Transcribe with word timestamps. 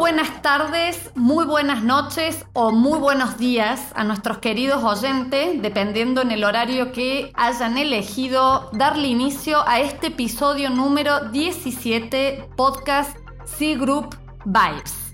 buenas 0.00 0.40
tardes, 0.40 1.10
muy 1.14 1.44
buenas 1.44 1.82
noches 1.82 2.46
o 2.54 2.72
muy 2.72 2.98
buenos 2.98 3.36
días 3.36 3.92
a 3.94 4.02
nuestros 4.02 4.38
queridos 4.38 4.82
oyentes, 4.82 5.60
dependiendo 5.60 6.22
en 6.22 6.30
el 6.30 6.42
horario 6.42 6.90
que 6.90 7.30
hayan 7.34 7.76
elegido 7.76 8.70
darle 8.72 9.08
inicio 9.08 9.62
a 9.68 9.80
este 9.80 10.06
episodio 10.06 10.70
número 10.70 11.28
17 11.28 12.48
podcast 12.56 13.14
C 13.44 13.76
Group 13.76 14.16
Vibes. 14.46 15.12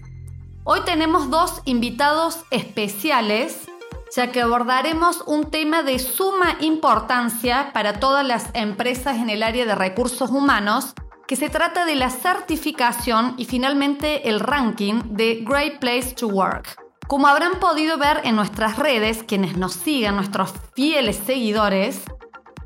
Hoy 0.62 0.78
tenemos 0.84 1.30
dos 1.30 1.62
invitados 1.64 2.44
especiales, 2.52 3.66
ya 4.14 4.30
que 4.30 4.40
abordaremos 4.40 5.24
un 5.26 5.50
tema 5.50 5.82
de 5.82 5.98
suma 5.98 6.58
importancia 6.60 7.72
para 7.72 7.98
todas 7.98 8.24
las 8.24 8.50
empresas 8.54 9.16
en 9.16 9.30
el 9.30 9.42
área 9.42 9.66
de 9.66 9.74
recursos 9.74 10.30
humanos 10.30 10.94
que 11.26 11.36
se 11.36 11.50
trata 11.50 11.84
de 11.84 11.96
la 11.96 12.10
certificación 12.10 13.34
y 13.36 13.46
finalmente 13.46 14.28
el 14.28 14.40
ranking 14.40 15.00
de 15.10 15.44
Great 15.46 15.80
Place 15.80 16.14
to 16.14 16.28
Work. 16.28 16.76
Como 17.08 17.26
habrán 17.26 17.58
podido 17.60 17.98
ver 17.98 18.20
en 18.24 18.36
nuestras 18.36 18.78
redes, 18.78 19.24
quienes 19.24 19.56
nos 19.56 19.72
sigan, 19.72 20.16
nuestros 20.16 20.52
fieles 20.74 21.16
seguidores, 21.24 22.02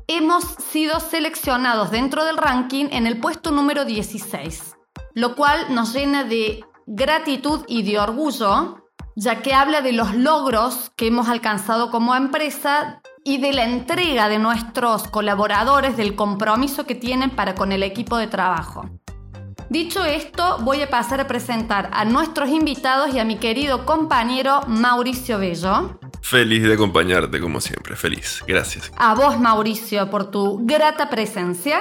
hemos 0.07 0.43
sido 0.43 0.99
seleccionados 0.99 1.91
dentro 1.91 2.25
del 2.25 2.37
ranking 2.37 2.87
en 2.91 3.07
el 3.07 3.19
puesto 3.19 3.51
número 3.51 3.85
16, 3.85 4.75
lo 5.13 5.35
cual 5.35 5.73
nos 5.73 5.93
llena 5.93 6.23
de 6.23 6.63
gratitud 6.85 7.63
y 7.67 7.83
de 7.83 7.99
orgullo, 7.99 8.83
ya 9.15 9.41
que 9.41 9.53
habla 9.53 9.81
de 9.81 9.93
los 9.93 10.15
logros 10.15 10.91
que 10.95 11.07
hemos 11.07 11.29
alcanzado 11.29 11.91
como 11.91 12.15
empresa 12.15 13.01
y 13.23 13.37
de 13.37 13.53
la 13.53 13.65
entrega 13.65 14.29
de 14.29 14.39
nuestros 14.39 15.07
colaboradores, 15.07 15.97
del 15.97 16.15
compromiso 16.15 16.85
que 16.85 16.95
tienen 16.95 17.29
para 17.29 17.55
con 17.55 17.71
el 17.71 17.83
equipo 17.83 18.17
de 18.17 18.27
trabajo. 18.27 18.89
Dicho 19.69 20.03
esto, 20.03 20.57
voy 20.61 20.81
a 20.81 20.89
pasar 20.89 21.21
a 21.21 21.27
presentar 21.27 21.89
a 21.93 22.03
nuestros 22.03 22.49
invitados 22.49 23.13
y 23.13 23.19
a 23.19 23.23
mi 23.23 23.37
querido 23.37 23.85
compañero 23.85 24.61
Mauricio 24.67 25.39
Bello. 25.39 25.97
Feliz 26.21 26.63
de 26.63 26.73
acompañarte 26.73 27.39
como 27.39 27.61
siempre, 27.61 27.95
feliz. 27.95 28.43
Gracias. 28.47 28.91
A 28.97 29.15
vos, 29.15 29.39
Mauricio, 29.39 30.09
por 30.09 30.29
tu 30.29 30.59
grata 30.65 31.09
presencia. 31.09 31.79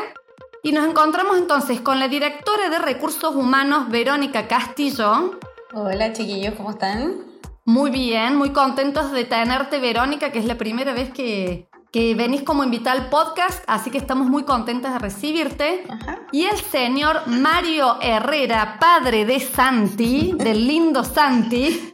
Y 0.62 0.72
nos 0.72 0.86
encontramos 0.86 1.38
entonces 1.38 1.80
con 1.80 1.98
la 1.98 2.08
directora 2.08 2.68
de 2.68 2.78
Recursos 2.78 3.34
Humanos, 3.34 3.88
Verónica 3.88 4.46
Castillo. 4.46 5.38
Hola, 5.72 6.12
chiquillos, 6.12 6.54
¿cómo 6.54 6.70
están? 6.70 7.29
Muy 7.70 7.92
bien, 7.92 8.34
muy 8.34 8.50
contentos 8.50 9.12
de 9.12 9.24
tenerte, 9.24 9.78
Verónica, 9.78 10.32
que 10.32 10.40
es 10.40 10.44
la 10.44 10.58
primera 10.58 10.92
vez 10.92 11.12
que, 11.12 11.68
que 11.92 12.16
venís 12.16 12.42
como 12.42 12.64
invitada 12.64 13.00
al 13.00 13.10
podcast, 13.10 13.62
así 13.68 13.92
que 13.92 13.98
estamos 13.98 14.26
muy 14.26 14.42
contentas 14.42 14.92
de 14.94 14.98
recibirte. 14.98 15.84
Y 16.32 16.46
el 16.46 16.56
señor 16.56 17.28
Mario 17.28 17.98
Herrera, 18.02 18.76
padre 18.80 19.24
de 19.24 19.38
Santi, 19.38 20.32
del 20.36 20.66
lindo 20.66 21.04
Santi, 21.04 21.92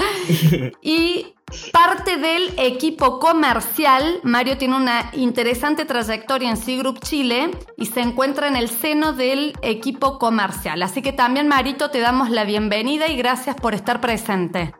y 0.80 1.34
parte 1.72 2.16
del 2.16 2.54
equipo 2.56 3.18
comercial. 3.18 4.20
Mario 4.22 4.58
tiene 4.58 4.76
una 4.76 5.10
interesante 5.14 5.86
trayectoria 5.86 6.50
en 6.50 6.56
C 6.56 6.76
Group 6.76 7.00
Chile 7.00 7.50
y 7.76 7.86
se 7.86 8.00
encuentra 8.00 8.46
en 8.46 8.54
el 8.54 8.68
seno 8.68 9.12
del 9.12 9.54
equipo 9.62 10.20
comercial. 10.20 10.80
Así 10.84 11.02
que 11.02 11.12
también, 11.12 11.48
Marito, 11.48 11.90
te 11.90 11.98
damos 11.98 12.30
la 12.30 12.44
bienvenida 12.44 13.08
y 13.08 13.16
gracias 13.16 13.56
por 13.56 13.74
estar 13.74 14.00
presente. 14.00 14.72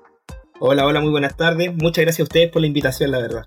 Hola, 0.63 0.85
hola, 0.85 1.01
muy 1.01 1.11
buenas 1.11 1.39
tardes. 1.39 1.75
Muchas 1.75 2.05
gracias 2.05 2.21
a 2.21 2.25
ustedes 2.25 2.53
por 2.53 2.61
la 2.61 2.67
invitación, 2.67 3.11
la 3.11 3.19
verdad. 3.19 3.47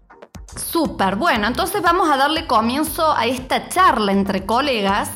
Súper, 0.55 1.15
bueno, 1.15 1.45
entonces 1.45 1.79
vamos 1.83 2.09
a 2.09 2.17
darle 2.17 2.47
comienzo 2.47 3.15
a 3.15 3.27
esta 3.27 3.69
charla 3.69 4.11
entre 4.11 4.47
colegas 4.47 5.11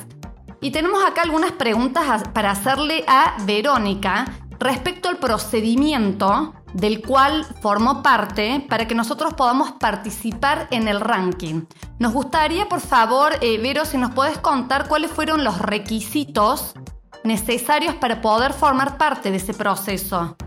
y 0.62 0.70
tenemos 0.70 1.04
acá 1.04 1.24
algunas 1.24 1.54
preguntas 1.54 2.24
para 2.36 2.52
hacerle 2.52 3.04
a 3.08 3.36
Verónica 3.46 4.26
respecto 4.60 5.10
al 5.10 5.18
procedimiento 5.18 6.54
del 6.74 7.02
cual 7.02 7.44
formó 7.64 8.04
parte 8.04 8.64
para 8.70 8.88
que 8.88 8.94
nosotros 8.94 9.34
podamos 9.34 9.72
participar 9.72 10.68
en 10.70 10.88
el 10.88 11.02
ranking. 11.02 11.64
Nos 11.98 12.14
gustaría, 12.14 12.70
por 12.70 12.82
favor, 12.82 13.34
eh, 13.42 13.58
Vero, 13.58 13.86
si 13.86 13.98
nos 13.98 14.12
puedes 14.12 14.38
contar 14.38 14.88
cuáles 14.88 15.10
fueron 15.10 15.44
los 15.44 15.58
requisitos 15.58 16.76
necesarios 17.24 17.96
para 17.96 18.22
poder 18.22 18.54
formar 18.54 19.00
parte 19.00 19.32
de 19.32 19.38
ese 19.38 19.56
proceso. 19.56 20.38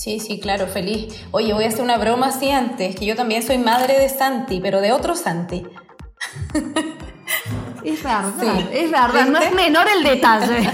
Sí, 0.00 0.18
sí, 0.18 0.40
claro, 0.40 0.66
feliz. 0.66 1.14
Oye, 1.30 1.52
voy 1.52 1.64
a 1.64 1.68
hacer 1.68 1.82
una 1.82 1.98
broma 1.98 2.28
así 2.28 2.50
antes, 2.50 2.96
que 2.96 3.04
yo 3.04 3.16
también 3.16 3.42
soy 3.42 3.58
madre 3.58 3.98
de 3.98 4.08
Santi, 4.08 4.58
pero 4.58 4.80
de 4.80 4.92
otro 4.92 5.14
Santi. 5.14 5.62
Es 7.84 8.02
verdad, 8.02 8.68
es 8.72 8.90
verdad, 8.90 9.26
no 9.26 9.38
es 9.38 9.54
menor 9.54 9.86
el 9.96 10.02
detalle. 10.02 10.70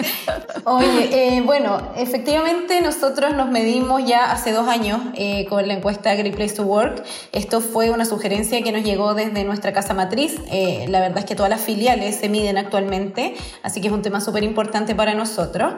Oye, 0.64 1.36
eh, 1.36 1.42
bueno, 1.42 1.80
efectivamente 1.96 2.80
nosotros 2.80 3.34
nos 3.34 3.50
medimos 3.50 4.04
ya 4.04 4.30
hace 4.30 4.52
dos 4.52 4.68
años 4.68 5.00
eh, 5.14 5.46
con 5.48 5.66
la 5.66 5.74
encuesta 5.74 6.14
Great 6.14 6.36
Place 6.36 6.54
to 6.54 6.62
Work. 6.62 7.02
Esto 7.32 7.60
fue 7.60 7.90
una 7.90 8.04
sugerencia 8.04 8.62
que 8.62 8.70
nos 8.70 8.84
llegó 8.84 9.14
desde 9.14 9.42
nuestra 9.44 9.72
casa 9.72 9.94
matriz. 9.94 10.38
Eh, 10.52 10.86
la 10.88 11.00
verdad 11.00 11.18
es 11.18 11.24
que 11.24 11.34
todas 11.34 11.50
las 11.50 11.60
filiales 11.60 12.16
se 12.16 12.28
miden 12.28 12.56
actualmente, 12.56 13.34
así 13.62 13.80
que 13.80 13.88
es 13.88 13.92
un 13.92 14.02
tema 14.02 14.20
súper 14.20 14.44
importante 14.44 14.94
para 14.94 15.14
nosotros. 15.14 15.74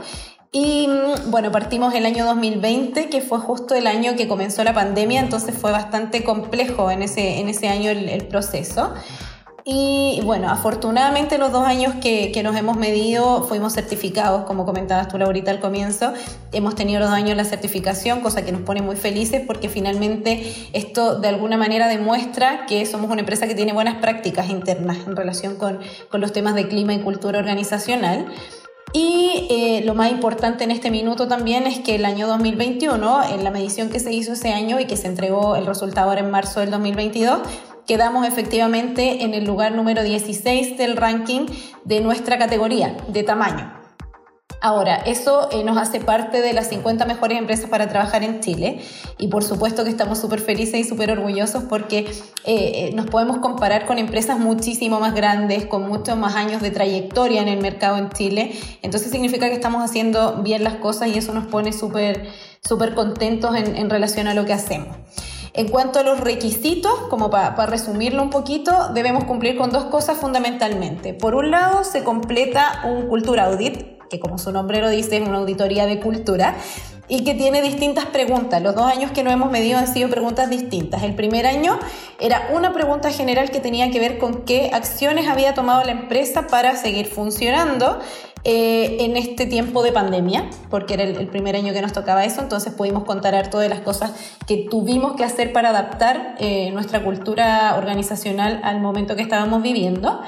Y 0.53 0.89
mm, 0.89 1.31
bueno, 1.31 1.51
partimos 1.51 1.95
el 1.95 2.07
año 2.07 2.25
2020, 2.25 3.09
que 3.09 3.21
fue 3.21 3.39
justo 3.39 3.75
el 3.75 3.87
año 3.87 4.17
que 4.17 4.29
comenzó 4.29 4.65
la 4.65 4.75
pandemia, 4.75 5.21
entonces 5.21 5.55
fue 5.57 5.73
bastante 5.73 6.25
complejo 6.25 6.91
en 6.91 7.03
ese, 7.03 7.41
en 7.41 7.49
ese 7.49 7.69
año 7.69 7.91
el, 7.91 8.27
proceso. 8.29 8.95
Y 9.69 10.21
bueno, 10.25 10.49
afortunadamente 10.49 11.39
los 11.39 11.51
dos 11.51 11.65
años 11.65 11.95
que, 12.01 12.31
que, 12.31 12.45
nos 12.45 12.55
hemos 12.55 12.77
medido 12.77 13.43
fuimos 13.43 13.73
certificados, 13.73 14.45
como 14.45 14.65
comentabas 14.65 15.09
tú 15.09 15.19
Laurita 15.19 15.51
al 15.51 15.59
comienzo. 15.59 16.13
Hemos 16.53 16.77
tenido 16.77 17.01
los 17.01 17.09
dos 17.09 17.19
años 17.19 17.37
la 17.37 17.45
certificación, 17.45 18.21
cosa 18.21 18.45
que 18.45 18.53
nos 18.53 18.61
pone 18.61 18.81
muy 18.81 18.95
felices 18.95 19.43
porque 19.45 19.69
finalmente 19.69 20.53
esto 20.73 21.19
de 21.19 21.27
alguna 21.27 21.57
manera 21.57 21.89
demuestra 21.89 22.65
que 22.67 22.87
somos 22.87 23.11
una 23.11 23.21
empresa 23.21 23.49
que 23.49 23.57
tiene 23.57 23.73
buenas 23.73 23.97
prácticas 23.97 24.51
internas 24.51 24.99
en 25.05 25.17
relación 25.17 25.57
con, 25.57 25.81
con 26.11 26.21
los 26.21 26.33
temas 26.33 26.55
de 26.55 26.69
clima 26.69 26.95
y 26.95 27.01
cultura 27.01 27.41
organizacional. 27.41 28.27
Y 28.99 29.47
eh, 29.51 29.83
lo 29.85 29.95
más 29.95 30.11
importante 30.11 30.65
en 30.65 30.71
este 30.71 30.91
minuto 30.91 31.29
también 31.29 31.67
es 31.67 31.81
que 31.81 31.97
el 31.97 32.07
año 32.07 32.27
2021, 32.27 33.25
en 33.25 33.45
la 33.45 33.51
medición 33.51 33.91
que 33.91 34.01
se 34.01 34.11
hizo 34.11 34.33
ese 34.33 34.55
año 34.55 34.81
y 34.81 34.87
que 34.87 34.97
se 34.97 35.07
entregó 35.07 35.55
el 35.55 35.67
resultado 35.67 36.09
ahora 36.09 36.23
en 36.23 36.31
marzo 36.31 36.61
del 36.61 36.71
2022, 36.71 37.41
quedamos 37.87 38.27
efectivamente 38.27 39.23
en 39.23 39.35
el 39.35 39.45
lugar 39.45 39.73
número 39.73 40.03
16 40.03 40.79
del 40.79 40.97
ranking 40.97 41.45
de 41.85 42.01
nuestra 42.01 42.39
categoría 42.39 42.97
de 43.09 43.23
tamaño. 43.23 43.86
Ahora, 44.61 44.97
eso 44.97 45.49
eh, 45.53 45.65
nos 45.65 45.77
hace 45.77 46.01
parte 46.01 46.41
de 46.41 46.53
las 46.53 46.69
50 46.69 47.05
mejores 47.05 47.39
empresas 47.39 47.69
para 47.69 47.89
trabajar 47.89 48.23
en 48.25 48.41
Chile 48.41 48.81
y 49.19 49.29
por 49.29 49.45
supuesto 49.45 49.85
que 49.85 49.91
estamos 49.91 50.19
súper 50.19 50.41
felices 50.41 50.81
y 50.81 50.85
súper 50.85 51.11
orgullosos 51.11 51.65
porque 51.65 51.99
eh, 51.99 52.09
eh, 52.45 52.91
nos 52.95 53.07
podemos 53.07 53.39
comparar 53.39 53.87
con 53.87 53.99
empresas 53.99 54.39
muchísimo 54.39 54.99
más 54.99 55.15
grandes, 55.15 55.67
con 55.67 55.87
muchos 55.87 56.17
más 56.17 56.35
años 56.37 56.63
de 56.63 56.71
trayectoria 56.71 57.43
en 57.43 57.49
el 57.49 57.61
mercado 57.61 57.99
en 57.99 58.11
Chile. 58.11 58.53
Entonces 58.83 59.11
significa 59.11 59.49
que 59.49 59.55
estamos 59.55 59.83
haciendo 59.83 60.43
bien 60.43 60.65
las 60.65 60.77
cosas 60.77 61.09
y 61.09 61.19
eso 61.19 61.33
nos 61.33 61.47
pone 61.47 61.73
súper 61.73 62.29
súper 62.67 62.95
contentos 62.95 63.55
en, 63.55 63.77
en 63.77 63.91
relación 63.91 64.27
a 64.27 64.35
lo 64.35 64.45
que 64.45 64.53
hacemos. 64.53 64.97
En 65.53 65.69
cuanto 65.69 66.01
a 66.01 66.03
los 66.03 66.21
requisitos, 66.21 66.93
como 67.09 67.31
para 67.31 67.65
resumirlo 67.65 68.23
un 68.23 68.29
poquito, 68.29 68.93
debemos 68.93 69.25
cumplir 69.25 69.57
con 69.57 69.71
dos 69.71 69.85
cosas 69.85 70.19
fundamentalmente. 70.19 71.15
Por 71.15 71.35
un 71.35 71.51
lado, 71.51 71.83
se 71.83 72.05
completa 72.05 72.83
un 72.85 73.09
Cultura 73.09 73.45
Audit, 73.45 73.96
que 74.09 74.21
como 74.21 74.39
su 74.39 74.53
nombre 74.53 74.81
lo 74.81 74.91
dice, 74.91 75.17
es 75.17 75.29
una 75.29 75.39
auditoría 75.39 75.87
de 75.87 76.01
cultura, 76.01 76.57
y 77.09 77.25
que 77.25 77.35
tiene 77.35 77.63
distintas 77.63 78.07
preguntas. 78.07 78.63
Los 78.63 78.75
dos 78.75 78.87
años 78.87 79.13
que 79.13 79.23
no 79.23 79.31
hemos 79.31 79.51
medido 79.51 79.79
han 79.79 79.87
sido 79.87 80.09
preguntas 80.09 80.51
distintas. 80.51 81.03
El 81.03 81.15
primer 81.15 81.47
año 81.47 81.79
era 82.19 82.49
una 82.53 82.73
pregunta 82.73 83.11
general 83.11 83.51
que 83.51 83.61
tenía 83.61 83.91
que 83.91 84.01
ver 84.01 84.19
con 84.19 84.43
qué 84.45 84.71
acciones 84.73 85.29
había 85.29 85.55
tomado 85.55 85.85
la 85.85 85.93
empresa 85.93 86.49
para 86.49 86.77
seguir 86.77 87.07
funcionando 87.07 88.01
eh, 88.49 88.99
en 89.01 89.17
este 89.17 89.47
tiempo 89.47 89.83
de 89.83 89.91
pandemia, 89.91 90.49
porque 90.71 90.95
era 90.95 91.03
el, 91.03 91.27
primer 91.27 91.57
año 91.57 91.73
que 91.73 91.83
nos 91.83 91.93
tocaba 91.93 92.25
eso, 92.25 92.41
entonces 92.43 92.73
pudimos 92.73 93.03
contar 93.03 93.51
todas 93.51 93.69
las 93.69 93.81
cosas 93.81 94.13
que 94.47 94.69
tuvimos 94.71 95.17
que 95.17 95.25
hacer 95.25 95.53
para 95.53 95.71
adaptar 95.71 96.37
eh, 96.39 96.71
nuestra 96.71 97.03
cultura 97.03 97.75
organizacional 97.77 98.61
al 98.63 98.81
momento 98.81 99.17
que 99.17 99.23
estábamos 99.23 99.63
viviendo. 99.63 100.21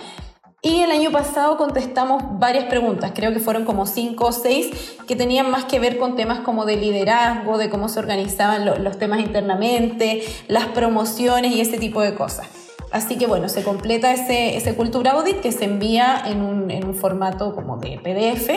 Y 0.68 0.82
el 0.82 0.90
año 0.90 1.10
pasado 1.10 1.56
contestamos 1.56 2.22
varias 2.38 2.66
preguntas, 2.66 3.12
creo 3.14 3.32
que 3.32 3.40
fueron 3.40 3.64
como 3.64 3.86
cinco 3.86 4.26
o 4.26 4.32
seis, 4.32 4.98
que 5.06 5.16
tenían 5.16 5.50
más 5.50 5.64
que 5.64 5.80
ver 5.80 5.96
con 5.96 6.14
temas 6.14 6.40
como 6.40 6.66
de 6.66 6.76
liderazgo, 6.76 7.56
de 7.56 7.70
cómo 7.70 7.88
se 7.88 8.00
organizaban 8.00 8.66
los 8.84 8.98
temas 8.98 9.20
internamente, 9.20 10.22
las 10.46 10.66
promociones 10.66 11.52
y 11.52 11.62
ese 11.62 11.78
tipo 11.78 12.02
de 12.02 12.14
cosas. 12.14 12.48
Así 12.92 13.16
que 13.16 13.26
bueno, 13.26 13.48
se 13.48 13.62
completa 13.62 14.12
ese, 14.12 14.58
ese 14.58 14.74
Cultura 14.74 15.12
Audit 15.12 15.40
que 15.40 15.52
se 15.52 15.64
envía 15.64 16.22
en 16.26 16.42
un, 16.42 16.70
en 16.70 16.84
un, 16.84 16.94
formato 16.94 17.54
como 17.54 17.78
de 17.78 17.98
PDF 17.98 18.50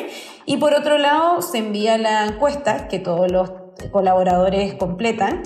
y 0.46 0.58
por 0.58 0.74
otro 0.74 0.98
lado 0.98 1.42
se 1.42 1.60
envía 1.60 1.98
la 1.98 2.26
encuesta 2.26 2.90
que 2.90 3.00
todos 3.00 3.32
los 3.32 3.52
colaboradores 3.94 4.74
completan 4.74 5.44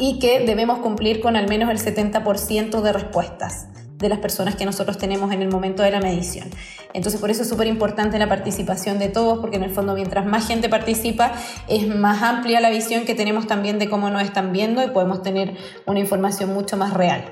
y 0.00 0.20
que 0.20 0.40
debemos 0.40 0.78
cumplir 0.78 1.20
con 1.20 1.36
al 1.36 1.50
menos 1.50 1.68
el 1.68 1.78
70% 1.78 2.80
de 2.80 2.92
respuestas. 2.94 3.66
De 3.98 4.08
las 4.08 4.18
personas 4.18 4.56
que 4.56 4.64
nosotros 4.64 4.98
tenemos 4.98 5.32
en 5.32 5.42
el 5.42 5.48
momento 5.48 5.82
de 5.82 5.90
la 5.90 6.00
medición. 6.00 6.50
Entonces 6.92 7.20
por 7.20 7.30
eso 7.30 7.42
es 7.42 7.48
súper 7.48 7.66
importante 7.66 8.18
la 8.18 8.28
participación 8.28 8.98
de 8.98 9.08
todos, 9.08 9.38
porque 9.38 9.56
en 9.56 9.62
el 9.62 9.70
fondo 9.70 9.94
mientras 9.94 10.26
más 10.26 10.46
gente 10.46 10.68
participa, 10.68 11.32
es 11.68 11.88
más 11.88 12.22
amplia 12.22 12.60
la 12.60 12.70
visión 12.70 13.04
que 13.04 13.14
tenemos 13.14 13.46
también 13.46 13.78
de 13.78 13.88
cómo 13.88 14.10
nos 14.10 14.22
están 14.22 14.52
viendo 14.52 14.82
y 14.82 14.88
podemos 14.88 15.22
tener 15.22 15.56
una 15.86 16.00
información 16.00 16.52
mucho 16.52 16.76
más 16.76 16.92
real. 16.92 17.24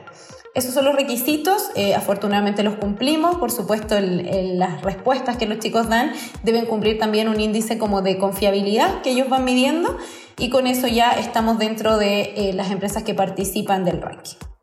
Esos 0.54 0.72
son 0.72 0.84
los 0.84 0.94
requisitos, 0.94 1.70
eh, 1.74 1.96
afortunadamente 1.96 2.62
los 2.62 2.76
cumplimos, 2.76 3.36
por 3.36 3.50
supuesto 3.50 3.96
las 3.98 4.82
respuestas 4.82 5.36
que 5.36 5.46
los 5.46 5.58
chicos 5.58 5.88
dan 5.88 6.12
deben 6.44 6.66
cumplir 6.66 6.96
también 6.96 7.28
un 7.28 7.40
índice 7.40 7.76
como 7.76 8.02
de 8.02 8.18
confiabilidad 8.18 9.02
que 9.02 9.10
ellos 9.10 9.28
van 9.28 9.44
midiendo 9.44 9.98
y 10.38 10.50
con 10.50 10.68
eso 10.68 10.86
ya 10.86 11.10
estamos 11.10 11.58
dentro 11.58 11.98
de 11.98 12.34
eh, 12.36 12.52
las 12.54 12.70
empresas 12.70 13.02
que 13.02 13.14
participan 13.14 13.84
del 13.84 14.00
ranking. 14.00 14.53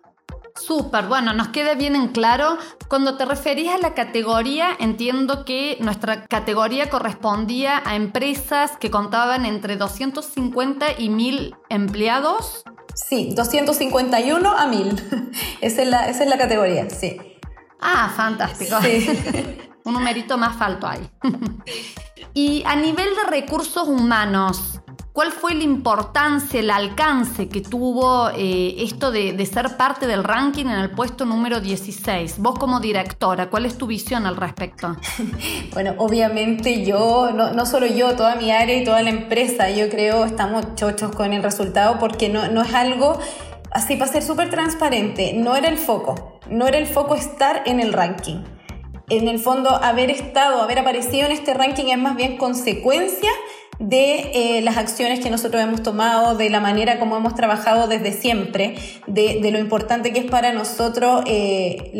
Súper, 0.65 1.07
bueno, 1.07 1.33
nos 1.33 1.47
queda 1.47 1.73
bien 1.73 1.95
en 1.95 2.09
claro. 2.09 2.57
Cuando 2.87 3.17
te 3.17 3.25
referís 3.25 3.69
a 3.69 3.77
la 3.79 3.93
categoría, 3.93 4.69
entiendo 4.79 5.43
que 5.43 5.77
nuestra 5.79 6.25
categoría 6.25 6.89
correspondía 6.89 7.81
a 7.85 7.95
empresas 7.95 8.77
que 8.77 8.91
contaban 8.91 9.45
entre 9.45 9.75
250 9.75 10.99
y 10.99 11.09
1000 11.09 11.55
empleados. 11.69 12.63
Sí, 12.93 13.33
251 13.35 14.49
a 14.51 14.67
1000. 14.67 15.31
esa, 15.61 15.81
es 15.81 15.87
la, 15.87 16.07
esa 16.07 16.23
es 16.23 16.29
la 16.29 16.37
categoría, 16.37 16.89
sí. 16.89 17.17
Ah, 17.79 18.11
fantástico. 18.15 18.77
Sí. 18.81 19.07
Un 19.83 19.93
numerito 19.93 20.37
más 20.37 20.61
alto 20.61 20.85
ahí. 20.85 21.09
y 22.35 22.63
a 22.67 22.75
nivel 22.75 23.09
de 23.15 23.31
recursos 23.31 23.87
humanos, 23.87 24.70
¿Cuál 25.13 25.33
fue 25.33 25.53
la 25.53 25.63
importancia, 25.63 26.61
el 26.61 26.71
alcance 26.71 27.49
que 27.49 27.59
tuvo 27.59 28.29
eh, 28.29 28.75
esto 28.77 29.11
de, 29.11 29.45
ser 29.45 29.75
parte 29.75 30.07
del 30.07 30.23
ranking 30.23 30.67
en 30.67 30.79
el 30.79 30.89
puesto 30.91 31.25
número 31.25 31.59
16? 31.59 32.39
Vos 32.39 32.57
como 32.57 32.79
directora, 32.79 33.49
¿cuál 33.49 33.65
es 33.65 33.77
tu 33.77 33.87
visión 33.87 34.25
al 34.25 34.37
respecto? 34.37 34.95
Bueno, 35.73 35.95
obviamente 35.97 36.85
yo, 36.85 37.31
no, 37.33 37.51
no 37.51 37.65
solo 37.65 37.87
yo, 37.87 38.15
toda 38.15 38.35
mi 38.35 38.51
área 38.51 38.77
y 38.77 38.83
toda 38.83 39.01
la 39.01 39.09
empresa, 39.09 39.69
yo 39.69 39.89
creo 39.89 40.25
estamos 40.25 40.75
chochos 40.75 41.13
con 41.13 41.33
el 41.33 41.43
resultado 41.43 41.97
porque 41.99 42.29
no, 42.29 42.47
no 42.49 42.61
es 42.61 42.73
algo, 42.73 43.19
así 43.71 43.95
para 43.97 44.11
ser 44.11 44.23
súper 44.23 44.49
transparente, 44.49 45.33
no 45.33 45.55
era 45.55 45.69
el 45.69 45.77
foco, 45.77 46.39
no 46.49 46.67
era 46.67 46.77
el 46.77 46.87
foco 46.87 47.15
estar 47.15 47.63
en 47.65 47.79
el 47.79 47.91
ranking. 47.91 48.43
En 49.09 49.27
el 49.27 49.39
fondo, 49.39 49.71
haber 49.71 50.09
estado, 50.09 50.61
haber 50.61 50.79
aparecido 50.79 51.25
en 51.25 51.33
este 51.33 51.53
ranking 51.53 51.85
es 51.87 51.97
más 51.97 52.15
bien 52.15 52.37
consecuencia 52.37 53.29
de 53.81 54.31
eh, 54.33 54.61
las 54.61 54.77
acciones 54.77 55.19
que 55.19 55.31
nosotros 55.31 55.61
hemos 55.61 55.81
tomado, 55.81 56.35
de 56.35 56.51
la 56.51 56.59
manera 56.59 56.99
como 56.99 57.17
hemos 57.17 57.33
trabajado 57.33 57.87
desde 57.87 58.13
siempre, 58.13 58.75
de, 59.07 59.51
lo 59.51 59.57
importante 59.57 60.13
que 60.13 60.19
es 60.19 60.25
para 60.25 60.53
nosotros 60.53 61.23
eh, 61.25 61.91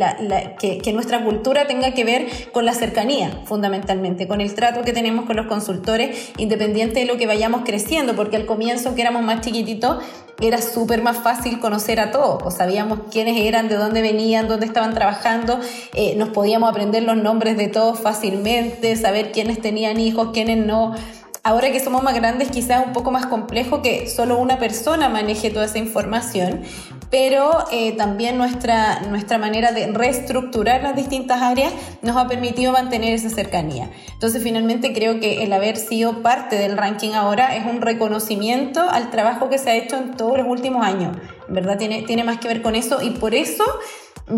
que, 0.60 0.94
nuestra 0.94 1.24
cultura 1.24 1.66
tenga 1.68 1.92
que 1.94 2.04
ver 2.04 2.28
con 2.52 2.66
la 2.66 2.74
cercanía, 2.74 3.42
fundamentalmente, 3.46 4.28
con 4.28 4.42
el 4.42 4.54
trato 4.54 4.84
que 4.84 4.94
tenemos 4.94 5.26
con 5.26 5.36
los 5.36 5.48
consultores, 5.48 6.32
independiente 6.38 7.00
de 7.00 7.06
lo 7.06 7.18
que 7.18 7.26
vayamos 7.26 7.64
creciendo, 7.66 8.16
porque 8.16 8.38
al 8.38 8.46
comienzo 8.46 8.94
que 8.94 9.02
éramos 9.02 9.24
más 9.24 9.42
chiquititos, 9.42 10.04
era 10.40 10.62
súper 10.62 11.02
más 11.02 11.18
fácil 11.18 11.60
conocer 11.60 12.00
a 12.00 12.12
todos, 12.12 12.42
o 12.44 12.52
sabíamos 12.52 13.00
quiénes 13.12 13.38
eran, 13.38 13.70
de 13.70 13.76
dónde 13.76 14.02
venían, 14.02 14.48
dónde 14.48 14.66
estaban 14.66 14.94
trabajando, 14.94 15.60
eh, 15.94 16.16
nos 16.16 16.30
podíamos 16.30 16.70
aprender 16.70 17.04
los 17.04 17.18
nombres 17.18 17.58
de 17.58 17.68
todos 17.68 18.00
fácilmente, 18.00 18.96
saber 18.96 19.32
quiénes 19.32 19.62
tenían 19.62 20.00
hijos, 20.00 20.30
quiénes 20.34 20.66
no. 20.66 20.96
Ahora 21.44 21.72
que 21.72 21.80
somos 21.80 22.04
más 22.04 22.14
grandes, 22.14 22.52
quizás 22.52 22.82
es 22.82 22.88
un 22.88 22.94
poco 22.94 23.10
más 23.10 23.26
complejo 23.26 23.82
que 23.82 24.08
solo 24.08 24.38
una 24.38 24.60
persona 24.60 25.10
maneje 25.10 25.50
toda 25.50 25.66
esa 25.66 25.80
información, 25.80 26.62
pero 27.10 27.66
eh, 27.72 27.94
también 27.94 28.38
nuestra, 28.38 29.00
nuestra 29.10 29.40
manera 29.40 29.72
de 29.72 29.88
reestructurar 29.88 30.84
las 30.84 30.96
distintas 30.96 31.42
áreas 31.42 31.74
nos 32.04 32.16
ha 32.16 32.28
permitido 32.28 32.72
mantener 32.74 33.16
esa 33.16 33.32
cercanía. 33.32 33.90
Entonces, 34.14 34.44
finalmente 34.44 34.94
creo 34.94 35.20
que 35.20 35.44
el 35.44 35.52
haber 35.52 35.78
sido 35.78 36.22
parte 36.22 36.58
del 36.58 36.78
ranking 36.78 37.14
ahora 37.14 37.56
es 37.56 37.66
un 37.66 37.82
reconocimiento 37.82 38.88
al 38.88 39.10
trabajo 39.10 39.50
que 39.50 39.58
se 39.58 39.72
ha 39.72 39.76
hecho 39.76 39.98
en 39.98 40.16
todos 40.16 40.38
los 40.38 40.46
últimos 40.46 40.86
años. 40.86 41.18
¿Verdad? 41.50 41.80
Tiene, 41.80 42.04
tiene 42.04 42.24
más 42.24 42.38
que 42.38 42.50
ver 42.50 42.62
con 42.62 42.76
eso 42.76 43.02
y 43.02 43.10
por 43.10 43.34
eso 43.34 43.66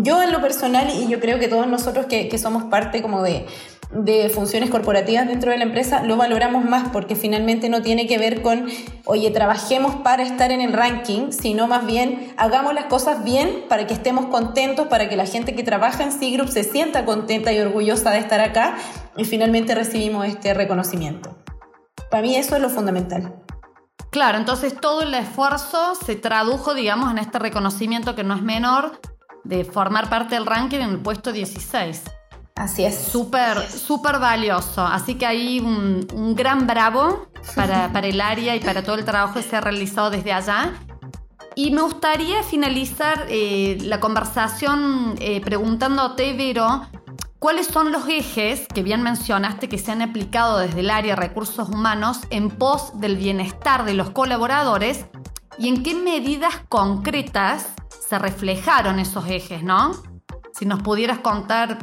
yo 0.02 0.22
en 0.22 0.32
lo 0.32 0.40
personal 0.40 0.88
y 0.90 1.08
yo 1.08 1.20
creo 1.20 1.38
que 1.38 1.48
todos 1.48 1.66
nosotros 1.66 2.06
que, 2.06 2.28
que 2.28 2.38
somos 2.38 2.64
parte 2.64 3.02
como 3.02 3.22
de 3.22 3.46
de 3.94 4.28
funciones 4.28 4.70
corporativas 4.70 5.26
dentro 5.26 5.52
de 5.52 5.58
la 5.58 5.64
empresa 5.64 6.02
lo 6.02 6.16
valoramos 6.16 6.64
más 6.64 6.88
porque 6.90 7.14
finalmente 7.14 7.68
no 7.68 7.82
tiene 7.82 8.06
que 8.06 8.18
ver 8.18 8.42
con, 8.42 8.66
oye, 9.04 9.30
trabajemos 9.30 9.94
para 9.96 10.24
estar 10.24 10.50
en 10.50 10.60
el 10.60 10.72
ranking, 10.72 11.30
sino 11.30 11.68
más 11.68 11.86
bien 11.86 12.34
hagamos 12.36 12.74
las 12.74 12.86
cosas 12.86 13.22
bien 13.22 13.64
para 13.68 13.86
que 13.86 13.94
estemos 13.94 14.26
contentos, 14.26 14.88
para 14.88 15.08
que 15.08 15.16
la 15.16 15.26
gente 15.26 15.54
que 15.54 15.62
trabaja 15.62 16.02
en 16.02 16.12
C-Group 16.12 16.48
se 16.48 16.64
sienta 16.64 17.04
contenta 17.04 17.52
y 17.52 17.60
orgullosa 17.60 18.10
de 18.10 18.18
estar 18.18 18.40
acá 18.40 18.76
y 19.16 19.24
finalmente 19.24 19.74
recibimos 19.74 20.26
este 20.26 20.54
reconocimiento. 20.54 21.38
Para 22.10 22.22
mí 22.22 22.34
eso 22.34 22.56
es 22.56 22.62
lo 22.62 22.70
fundamental. 22.70 23.36
Claro, 24.10 24.38
entonces 24.38 24.74
todo 24.80 25.02
el 25.02 25.14
esfuerzo 25.14 25.94
se 25.94 26.14
tradujo, 26.16 26.74
digamos, 26.74 27.10
en 27.10 27.18
este 27.18 27.38
reconocimiento 27.38 28.14
que 28.14 28.22
no 28.22 28.34
es 28.34 28.42
menor 28.42 29.00
de 29.44 29.64
formar 29.64 30.08
parte 30.08 30.34
del 30.34 30.46
ranking 30.46 30.78
en 30.78 30.90
el 30.90 30.98
puesto 30.98 31.32
16. 31.32 32.02
Así 32.56 32.84
es. 32.84 32.96
Súper, 32.96 33.68
súper 33.68 34.18
valioso. 34.18 34.84
Así 34.86 35.16
que 35.16 35.26
hay 35.26 35.60
un, 35.60 36.34
gran 36.36 36.66
bravo 36.66 37.26
para, 37.54 37.88
el 38.00 38.20
área 38.20 38.54
y 38.56 38.60
para 38.60 38.82
todo 38.82 38.96
el 38.96 39.04
trabajo 39.04 39.34
que 39.34 39.42
se 39.42 39.56
ha 39.56 39.60
realizado 39.60 40.10
desde 40.10 40.32
allá. 40.32 40.72
Y 41.56 41.70
me 41.70 41.82
gustaría 41.82 42.42
finalizar 42.42 43.26
eh, 43.28 43.78
la 43.82 44.00
conversación 44.00 45.14
eh, 45.20 45.40
preguntándote, 45.40 46.32
Vero, 46.32 46.82
¿cuáles 47.38 47.68
son 47.68 47.92
los 47.92 48.08
ejes 48.08 48.66
que 48.72 48.82
bien 48.82 49.02
mencionaste 49.02 49.68
que 49.68 49.78
se 49.78 49.92
han 49.92 50.02
aplicado 50.02 50.58
desde 50.58 50.80
el 50.80 50.90
área 50.90 51.14
de 51.14 51.20
recursos 51.20 51.68
humanos 51.68 52.18
en 52.30 52.50
pos 52.50 52.98
del 53.00 53.16
bienestar 53.16 53.84
de 53.84 53.94
los 53.94 54.10
colaboradores 54.10 55.06
y 55.56 55.68
en 55.68 55.84
qué 55.84 55.94
medidas 55.94 56.54
concretas 56.68 57.68
reflejaron 58.18 58.98
esos 58.98 59.28
ejes, 59.28 59.62
¿no? 59.62 59.92
Si 60.52 60.66
nos 60.66 60.82
pudieras 60.82 61.18
contar 61.18 61.78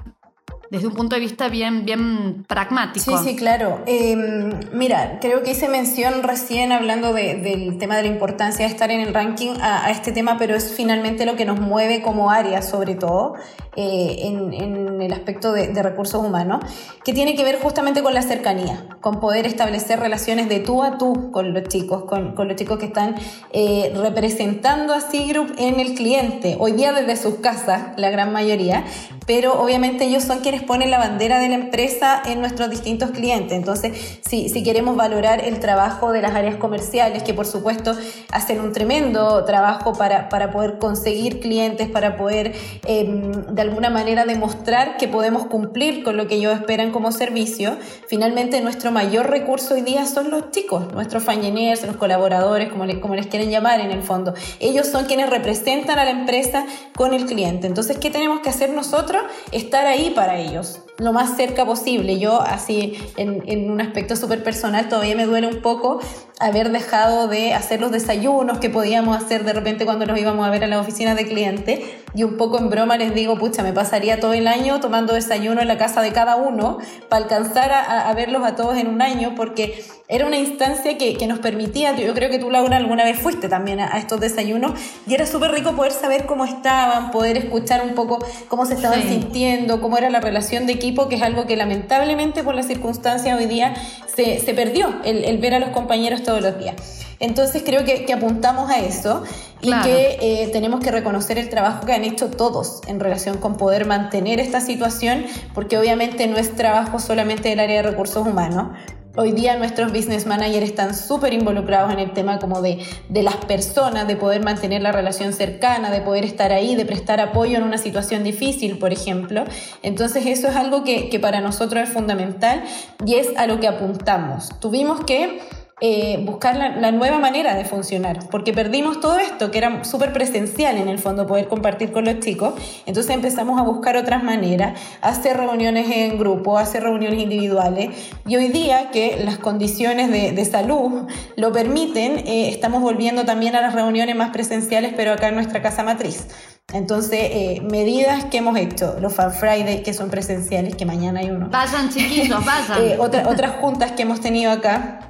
desde 0.72 0.88
un 0.88 0.94
punto 0.94 1.16
de 1.16 1.20
vista 1.20 1.50
bien, 1.50 1.84
bien 1.86 2.46
pragmático. 2.48 3.18
Sí, 3.18 3.32
sí, 3.32 3.36
claro. 3.36 3.84
Em, 3.88 4.54
mira, 4.72 5.20
creo 5.20 5.44
que 5.44 5.52
hice 5.52 5.68
mención 5.68 6.24
recién 6.24 6.72
hablando 6.72 7.14
del 7.14 7.78
tema 7.78 7.98
de 7.98 8.04
la 8.04 8.08
importancia 8.08 8.66
de 8.66 8.72
estar 8.72 8.90
en 8.90 9.02
el 9.02 9.14
ranking 9.14 9.56
a, 9.62 9.92
este 9.92 10.14
tema, 10.14 10.38
pero 10.40 10.56
es 10.56 10.74
finalmente 10.74 11.26
lo 11.26 11.36
que 11.36 11.44
nos 11.44 11.60
mueve 11.60 12.02
como 12.02 12.32
área, 12.32 12.62
sobre 12.62 12.96
todo, 12.96 13.36
eh, 13.76 14.28
en, 14.28 15.02
el 15.02 15.14
aspecto 15.14 15.54
de, 15.54 15.82
recursos 15.82 16.24
humanos, 16.24 16.64
que 17.04 17.14
tiene 17.14 17.36
que 17.36 17.44
ver 17.44 17.60
justamente 17.60 18.04
con 18.04 18.14
la 18.14 18.22
cercanía, 18.22 18.86
con 19.00 19.20
poder 19.20 19.48
establecer 19.48 20.00
relaciones 20.00 20.50
de 20.50 20.60
tú 20.60 20.84
a 20.84 20.98
tú 20.98 21.32
con 21.32 21.54
los 21.54 21.64
chicos, 21.70 22.04
con, 22.04 22.36
con 22.36 22.48
los 22.48 22.58
chicos 22.58 22.78
que 22.78 22.86
están 22.86 23.16
eh, 23.52 23.94
representando 23.96 24.94
a 24.94 25.02
C-Group 25.02 25.56
en 25.58 25.80
el 25.80 25.96
cliente, 25.96 26.58
hoy 26.60 26.74
día 26.74 26.94
desde 26.94 27.16
sus 27.16 27.36
casas, 27.36 27.94
la 27.98 28.10
gran 28.10 28.32
mayoría, 28.32 28.84
pero 29.26 29.62
obviamente 29.62 30.06
ellos 30.06 30.24
son 30.24 30.40
quienes 30.40 30.64
ponen 30.64 30.92
la 30.92 30.98
bandera 30.98 31.40
de 31.40 31.50
la 31.50 31.56
empresa 31.56 32.22
en 32.26 32.42
nuestros 32.42 32.70
distintos 32.70 33.12
clientes. 33.12 33.58
Entonces, 33.58 34.20
si, 34.28 34.50
si 34.50 34.64
queremos 34.64 34.96
valorar 34.96 35.46
el 35.46 35.60
trabajo 35.60 36.12
de 36.12 36.22
las 36.22 36.36
áreas 36.36 36.58
comerciales, 36.58 37.24
que 37.24 37.34
por 37.34 37.46
supuesto 37.46 37.96
hacen 38.32 38.60
un 38.60 38.74
tremendo 38.74 39.46
trabajo 39.46 39.94
para, 39.94 40.28
para 40.30 40.52
poder 40.52 40.80
conseguir 40.80 41.40
clientes, 41.40 41.88
para 41.90 42.18
poder 42.18 42.54
em, 42.86 43.32
de 43.62 43.68
alguna 43.68 43.92
manera 43.92 44.26
demostrar 44.26 44.98
que 44.98 45.08
podemos 45.08 45.46
cumplir 45.46 46.04
con 46.04 46.18
lo 46.18 46.28
que 46.28 46.36
ellos 46.36 46.54
esperan 46.54 46.92
como 46.92 47.12
servicio, 47.12 47.78
finalmente 48.08 48.60
nuestro 48.62 48.92
mayor 48.92 49.30
recurso 49.30 49.76
hoy 49.76 49.82
día 49.82 50.08
son 50.08 50.32
los 50.32 50.50
chicos, 50.50 50.92
nuestros 50.94 51.24
fañeners, 51.24 51.86
los 51.86 51.96
colaboradores, 51.96 52.70
como, 52.70 52.86
como 53.00 53.14
les 53.14 53.28
quieren 53.28 53.52
llamar 53.52 53.80
en 53.80 53.92
el 53.92 54.02
fondo. 54.02 54.34
Ellos 54.60 54.88
son 54.88 55.06
quienes 55.06 55.30
representan 55.30 56.00
a 56.00 56.06
la 56.06 56.12
empresa 56.12 56.66
con 56.96 57.14
el 57.14 57.28
cliente. 57.28 57.68
Entonces, 57.68 58.00
¿qué 58.00 58.10
tenemos 58.10 58.40
que 58.40 58.50
hacer 58.50 58.72
nosotros? 58.72 59.22
Estar 59.52 59.86
ahí 59.86 60.12
para 60.16 60.40
ellos 60.40 60.80
lo 60.98 61.14
más 61.14 61.36
cerca 61.36 61.66
posible. 61.66 62.20
Yo, 62.20 62.42
así, 62.42 62.94
en, 63.18 63.44
en 63.48 63.72
un 63.72 63.82
aspecto 63.82 64.16
súper 64.16 64.44
personal, 64.44 64.88
todavía 64.88 65.16
me 65.16 65.26
duele 65.26 65.48
un 65.48 65.62
poco 65.62 66.00
haber 66.42 66.72
dejado 66.72 67.28
de 67.28 67.54
hacer 67.54 67.80
los 67.80 67.92
desayunos 67.92 68.58
que 68.58 68.70
podíamos 68.70 69.16
hacer 69.16 69.46
de 69.46 69.54
repente 69.54 69.86
cuando 69.86 70.06
los 70.06 70.20
íbamos 70.20 70.46
a 70.46 70.50
ver 70.50 70.64
a 70.64 70.68
la 70.68 70.80
oficina 70.80 71.16
de 71.16 71.26
cliente. 71.26 72.00
Y 72.14 72.24
un 72.24 72.36
poco 72.38 72.60
en 72.60 72.70
broma 72.70 72.98
les 72.98 73.14
digo, 73.14 73.38
pucha, 73.38 73.64
me 73.64 73.72
pasaría 73.72 74.20
todo 74.20 74.34
el 74.34 74.48
año 74.48 74.80
tomando 74.80 75.14
desayuno 75.14 75.62
en 75.62 75.68
la 75.68 75.78
casa 75.78 76.02
de 76.02 76.12
cada 76.12 76.36
uno 76.36 76.80
para 77.08 77.24
alcanzar 77.24 77.72
a, 77.72 78.10
a 78.10 78.14
verlos 78.14 78.44
a 78.44 78.56
todos 78.56 78.78
en 78.78 78.88
un 78.88 79.02
año, 79.02 79.34
porque 79.36 79.82
era 80.12 80.28
una 80.28 80.38
instancia 80.38 80.98
que, 80.98 81.16
que, 81.16 81.26
nos 81.26 81.40
permitía, 81.40 81.96
yo 81.96 82.14
creo 82.14 82.30
que 82.30 82.38
tú 82.38 82.52
Laura 82.52 82.76
alguna 82.76 83.06
vez 83.06 83.18
fuiste 83.18 83.48
también 83.48 83.80
a, 83.80 83.98
estos 83.98 84.20
desayunos, 84.20 84.74
y 85.08 85.14
era 85.14 85.26
súper 85.26 85.52
rico 85.52 85.74
poder 85.74 85.94
saber 85.94 86.26
cómo 86.26 86.44
estaban, 86.44 87.12
poder 87.12 87.38
escuchar 87.38 87.82
un 87.82 87.96
poco 87.96 88.20
cómo 88.50 88.66
se 88.66 88.74
estaban 88.74 89.02
sintiendo, 89.04 89.80
cómo 89.80 89.98
era 89.98 90.10
la 90.10 90.20
relación 90.20 90.68
de 90.68 90.74
equipo, 90.74 91.08
que 91.08 91.16
es 91.16 91.22
algo 91.22 91.48
que 91.48 91.56
lamentablemente 91.56 92.44
por 92.44 92.56
las 92.56 92.68
circunstancias 92.68 93.40
hoy 93.40 93.46
día 93.46 93.74
se, 94.14 94.42
se 94.42 94.54
perdió, 94.54 95.00
el, 95.06 95.24
el 95.24 95.38
ver 95.38 95.54
a 95.54 95.60
los 95.60 95.70
compañeros 95.70 96.24
todos 96.24 96.31
los 96.40 96.58
días. 96.58 96.76
Entonces 97.20 97.64
creo 97.64 97.84
que, 97.84 98.12
apuntamos 98.14 98.70
a 98.72 98.80
eso 98.80 99.24
y 99.62 99.72
que 99.82 100.18
eh, 100.22 100.50
tenemos 100.52 100.80
que 100.80 100.92
reconocer 100.92 101.38
el 101.38 101.50
trabajo 101.50 101.86
que 101.86 101.94
han 101.94 102.04
hecho 102.04 102.30
todos 102.30 102.82
en 102.88 103.00
relación 103.00 103.38
con 103.38 103.58
poder 103.58 103.86
mantener 103.86 104.40
esta 104.40 104.60
situación, 104.60 105.26
porque 105.54 105.78
obviamente 105.78 106.28
no 106.28 106.38
es 106.38 106.56
trabajo 106.56 107.00
solamente 107.00 107.50
del 107.50 107.60
área 107.60 107.84
de 107.84 107.90
recursos 107.90 108.26
humanos, 108.26 108.70
Hoy 109.18 109.34
día 109.34 109.58
nuestros 109.58 109.92
business 109.92 110.26
managers 110.26 110.66
están 110.66 110.96
súper 110.96 111.34
involucrados 111.34 111.92
en 111.92 112.00
el 112.00 112.14
tema 112.14 112.40
como 112.40 112.62
de, 112.62 112.80
de, 113.10 113.24
las 113.24 113.36
personas, 113.36 114.08
de 114.08 114.16
poder 114.16 114.42
mantener 114.42 114.82
la 114.82 114.94
relación 114.94 115.34
cercana, 115.34 115.92
de 115.92 116.00
poder 116.00 116.24
estar 116.24 116.54
ahí, 116.54 116.76
de 116.76 116.86
prestar 116.86 117.20
apoyo 117.20 117.58
en 117.58 117.64
una 117.64 117.78
situación 117.78 118.24
difícil, 118.24 118.78
por 118.78 118.94
ejemplo. 118.94 119.44
Entonces 119.84 120.26
eso 120.28 120.48
es 120.48 120.56
algo 120.56 120.86
que, 120.86 121.10
que 121.10 121.20
para 121.20 121.42
nosotros 121.42 121.84
es 121.84 121.90
fundamental 121.90 122.64
y 123.06 123.16
es 123.16 123.36
a 123.36 123.48
lo 123.48 123.60
que 123.60 123.68
apuntamos. 123.68 124.50
Tuvimos 124.62 125.04
que 125.04 125.42
eh, 125.84 126.20
buscar 126.24 126.56
la, 126.56 126.92
nueva 126.92 127.18
manera 127.18 127.56
de 127.56 127.66
funcionar, 127.66 128.20
porque 128.30 128.54
perdimos 128.54 129.00
todo 129.00 129.18
esto 129.18 129.50
que 129.50 129.58
era 129.58 129.84
súper 129.84 130.14
presencial 130.14 130.78
en 130.78 130.88
el 130.88 131.00
fondo, 131.00 131.26
poder 131.26 131.48
compartir 131.48 131.92
con 131.92 132.06
los 132.06 132.20
chicos, 132.20 132.54
entonces 132.86 133.16
empezamos 133.16 133.60
a 133.60 133.64
buscar 133.64 133.98
otras 133.98 134.24
maneras, 134.24 134.80
hacer 135.02 135.38
reuniones 135.38 135.90
en 135.90 136.20
grupo, 136.20 136.60
hacer 136.60 136.84
reuniones 136.84 137.20
individuales, 137.20 137.90
y 138.28 138.36
hoy 138.36 138.50
día 138.50 138.92
que 138.92 139.24
las 139.26 139.40
condiciones 139.40 140.12
de, 140.12 140.46
salud 140.46 141.08
lo 141.36 141.52
permiten, 141.52 142.20
eh, 142.28 142.50
estamos 142.50 142.84
volviendo 142.84 143.26
también 143.26 143.56
a 143.56 143.62
las 143.62 143.74
reuniones 143.74 144.16
más 144.16 144.30
presenciales, 144.30 144.94
pero 144.96 145.14
acá 145.14 145.30
en 145.30 145.36
nuestra 145.36 145.64
casa 145.64 145.82
matriz. 145.82 146.28
Entonces, 146.74 147.20
eh, 147.24 147.62
medidas 147.72 148.26
que 148.26 148.38
hemos 148.38 148.56
hecho, 148.56 148.98
los 149.02 149.16
Fan 149.16 149.34
Friday, 149.34 149.82
que 149.82 149.96
son 149.96 150.12
presenciales, 150.12 150.76
que 150.76 150.86
mañana 150.86 151.22
hay 151.22 151.32
uno. 151.32 151.50
Vayan 151.50 151.90
chiquitos, 151.90 152.46
vayan. 152.46 153.00
otras 153.00 153.56
juntas 153.56 153.94
que 153.94 154.04
hemos 154.04 154.22
tenido 154.22 154.52
acá 154.52 155.08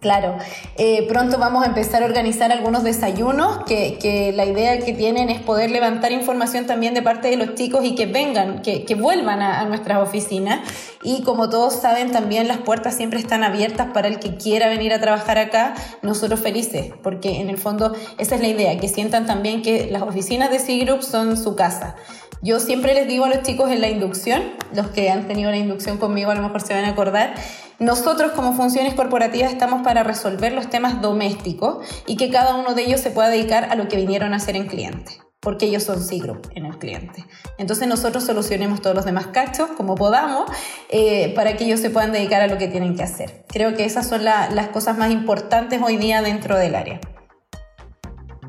Claro, 0.00 0.38
eh, 0.76 1.06
pronto 1.08 1.38
vamos 1.38 1.64
a 1.64 1.66
empezar 1.66 2.04
a 2.04 2.06
organizar 2.06 2.52
algunos 2.52 2.84
desayunos 2.84 3.64
que, 3.64 4.32
la 4.34 4.44
idea 4.44 4.78
que 4.78 4.92
tienen 4.92 5.28
es 5.28 5.40
poder 5.40 5.72
levantar 5.72 6.12
información 6.12 6.66
también 6.66 6.94
de 6.94 7.02
parte 7.02 7.28
de 7.28 7.36
los 7.36 7.56
chicos 7.56 7.84
y 7.84 7.96
que 7.96 8.06
vengan, 8.06 8.62
que, 8.62 8.94
vuelvan 8.94 9.42
a, 9.42 9.64
nuestras 9.64 9.98
oficinas. 9.98 10.60
Y 11.02 11.22
como 11.22 11.48
todos 11.50 11.74
saben, 11.74 12.12
también 12.12 12.46
las 12.46 12.58
puertas 12.58 12.96
siempre 12.96 13.18
están 13.18 13.42
abiertas 13.42 13.88
para 13.92 14.06
el 14.06 14.20
que 14.20 14.36
quiera 14.36 14.68
venir 14.68 14.92
a 14.92 15.00
trabajar 15.00 15.38
acá, 15.38 15.74
nosotros 16.02 16.40
felices, 16.40 16.92
porque 17.02 17.40
en 17.40 17.50
el 17.50 17.58
fondo 17.58 17.94
esa 18.18 18.36
es 18.36 18.40
la 18.40 18.48
idea, 18.48 18.78
que 18.78 18.88
sientan 18.88 19.26
también 19.26 19.62
que 19.62 19.88
las 19.90 20.02
oficinas 20.02 20.50
de 20.50 20.60
C-Group 20.60 21.02
son 21.02 21.36
su 21.36 21.56
casa. 21.56 21.96
Yo 22.40 22.60
siempre 22.60 22.94
les 22.94 23.08
digo 23.08 23.24
a 23.24 23.28
los 23.28 23.42
chicos 23.42 23.70
en 23.70 23.80
la 23.80 23.88
inducción, 23.88 24.42
los 24.74 24.88
que 24.88 25.10
han 25.10 25.26
tenido 25.26 25.50
la 25.50 25.56
inducción 25.56 25.98
conmigo 25.98 26.30
a 26.30 26.34
lo 26.34 26.42
mejor 26.42 26.60
se 26.60 26.74
van 26.74 26.84
a 26.84 26.90
acordar, 26.90 27.34
nosotros 27.80 28.32
como 28.32 28.54
funciones 28.54 28.94
corporativas 28.94 29.52
estamos 29.52 29.82
para 29.82 30.02
resolver 30.02 30.52
los 30.52 30.70
temas 30.70 31.02
domésticos 31.02 31.84
y 32.06 32.16
que 32.16 32.30
cada 32.30 32.54
uno 32.54 32.74
de 32.74 32.82
ellos 32.82 33.00
se 33.00 33.10
pueda 33.10 33.28
dedicar 33.28 33.64
a 33.70 33.74
lo 33.74 33.88
que 33.88 33.96
vinieron 33.96 34.34
a 34.34 34.36
hacer 34.36 34.56
en 34.56 34.66
cliente 34.66 35.18
porque 35.40 35.66
ellos 35.66 35.84
son 35.84 36.02
C-Group 36.02 36.50
en 36.54 36.66
el 36.66 36.78
cliente. 36.78 37.24
Entonces 37.58 37.86
nosotros 37.86 38.24
solucionemos 38.24 38.82
todos 38.82 38.96
los 38.96 39.04
demás 39.04 39.28
cachos 39.28 39.68
como 39.76 39.94
podamos 39.94 40.50
eh, 40.90 41.32
para 41.34 41.56
que 41.56 41.64
ellos 41.64 41.80
se 41.80 41.90
puedan 41.90 42.12
dedicar 42.12 42.42
a 42.42 42.48
lo 42.48 42.58
que 42.58 42.68
tienen 42.68 42.96
que 42.96 43.04
hacer. 43.04 43.44
Creo 43.48 43.74
que 43.74 43.84
esas 43.84 44.08
son 44.08 44.24
las 44.24 44.68
cosas 44.68 44.98
más 44.98 45.10
importantes 45.10 45.80
hoy 45.82 45.96
día 45.96 46.22
dentro 46.22 46.58
del 46.58 46.74
área. 46.74 47.00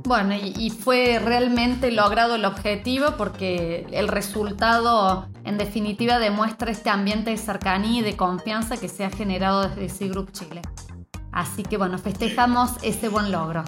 Bueno, 0.10 0.34
y, 0.34 0.72
fue 0.72 1.22
realmente 1.24 1.92
logrado 1.92 2.34
el 2.34 2.46
objetivo 2.46 3.14
porque 3.16 3.86
el 3.92 4.08
resultado 4.08 5.30
en 5.44 5.60
definitiva 5.60 6.18
demuestra 6.18 6.72
este 6.72 6.90
ambiente 6.90 7.30
de 7.30 7.38
cercanía 7.38 8.00
y 8.00 8.04
de 8.04 8.18
confianza 8.18 8.78
que 8.78 8.88
se 8.88 9.06
ha 9.06 9.12
generado 9.12 9.70
desde 9.70 9.88
C-Group 9.88 10.32
Chile. 10.32 10.64
Así 11.32 11.62
que 11.62 11.78
bueno, 11.78 12.00
festejamos 12.00 12.72
ese 12.82 13.08
buen 13.08 13.32
logro. 13.32 13.64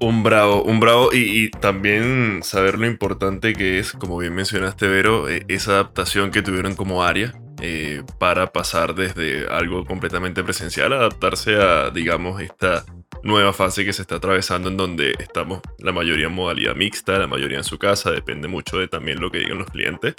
Un 0.00 0.24
bravo, 0.24 0.64
un 0.64 0.80
bravo 0.80 1.10
y, 1.12 1.52
también 1.52 2.40
saber 2.42 2.76
lo 2.76 2.88
importante 2.88 3.52
que 3.52 3.78
es, 3.78 3.92
como 3.92 4.18
bien 4.18 4.34
mencionaste 4.34 4.88
Vero, 4.88 5.28
eh, 5.28 5.44
esa 5.46 5.74
adaptación 5.74 6.32
que 6.32 6.42
tuvieron 6.42 6.74
como 6.74 7.04
área 7.04 7.34
eh, 7.62 8.02
para 8.18 8.52
pasar 8.52 8.96
desde 8.96 9.46
algo 9.46 9.84
completamente 9.84 10.42
presencial 10.42 10.92
a 10.92 10.96
adaptarse 10.96 11.54
a, 11.54 11.90
digamos, 11.90 12.42
esta 12.42 12.84
nueva 13.24 13.52
fase 13.52 13.84
que 13.84 13.92
se 13.92 14.02
está 14.02 14.16
atravesando 14.16 14.68
en 14.68 14.76
donde 14.76 15.14
estamos 15.18 15.60
la 15.78 15.92
mayoría 15.92 16.26
en 16.26 16.34
modalidad 16.34 16.76
mixta, 16.76 17.18
la 17.18 17.26
mayoría 17.26 17.58
en 17.58 17.64
su 17.64 17.78
casa, 17.78 18.10
depende 18.10 18.48
mucho 18.48 18.78
de 18.78 18.86
también 18.86 19.20
lo 19.20 19.30
que 19.30 19.38
digan 19.38 19.58
los 19.58 19.70
clientes. 19.70 20.14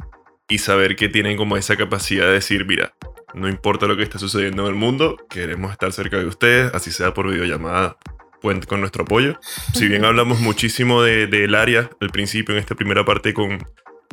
Y 0.48 0.58
saber 0.58 0.96
que 0.96 1.10
tienen 1.10 1.38
como 1.38 1.58
esa 1.58 1.76
capacidad 1.76 2.26
de 2.26 2.34
decir, 2.34 2.66
mira, 2.66 2.94
no 3.34 3.48
importa 3.48 3.88
lo 3.88 3.96
que 3.96 4.04
esté 4.04 4.20
sucediendo 4.20 4.64
en 4.64 4.70
el 4.70 4.76
mundo, 4.76 5.18
queremos 5.30 5.72
estar 5.72 5.92
cerca 5.92 6.18
de 6.18 6.26
ustedes, 6.26 6.74
así 6.74 6.92
sea 6.92 7.14
por 7.14 7.30
videollamada, 7.30 7.98
cuenten 8.42 8.68
con 8.68 8.80
nuestro 8.80 9.04
apoyo. 9.04 9.40
Si 9.74 9.88
bien 9.88 10.06
hablamos 10.06 10.40
muchísimo 10.40 11.02
del 11.02 11.30
de, 11.30 11.58
área 11.58 11.90
al 12.00 12.10
principio, 12.10 12.54
en 12.54 12.60
esta 12.60 12.76
primera 12.76 13.06
parte 13.06 13.34
con, 13.34 13.66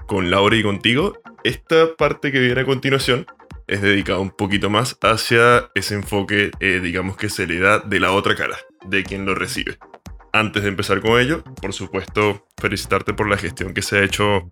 con 0.07 0.31
Laura 0.31 0.57
y 0.57 0.63
contigo, 0.63 1.19
esta 1.45 1.95
parte 1.97 2.33
que 2.33 2.41
viene 2.41 2.63
a 2.63 2.65
continuación 2.65 3.27
es 3.67 3.81
dedicada 3.83 4.19
un 4.19 4.31
poquito 4.31 4.71
más 4.71 4.99
hacia 5.03 5.71
ese 5.75 5.95
enfoque, 5.95 6.51
eh, 6.61 6.81
digamos 6.83 7.17
que 7.17 7.29
se 7.29 7.47
le 7.47 7.59
da 7.59 7.79
de 7.79 8.01
la 8.01 8.13
otra 8.13 8.35
cara, 8.35 8.57
de 8.85 9.05
quien 9.05 9.27
lo 9.27 9.35
recibe. 9.35 9.79
Antes 10.33 10.63
de 10.63 10.69
empezar 10.71 11.01
con 11.01 11.21
ello, 11.21 11.45
por 11.61 11.73
supuesto, 11.73 12.47
felicitarte 12.61 13.13
por 13.13 13.29
la 13.29 13.37
gestión 13.37 13.75
que 13.75 13.83
se 13.83 13.99
ha 13.99 14.03
hecho 14.03 14.51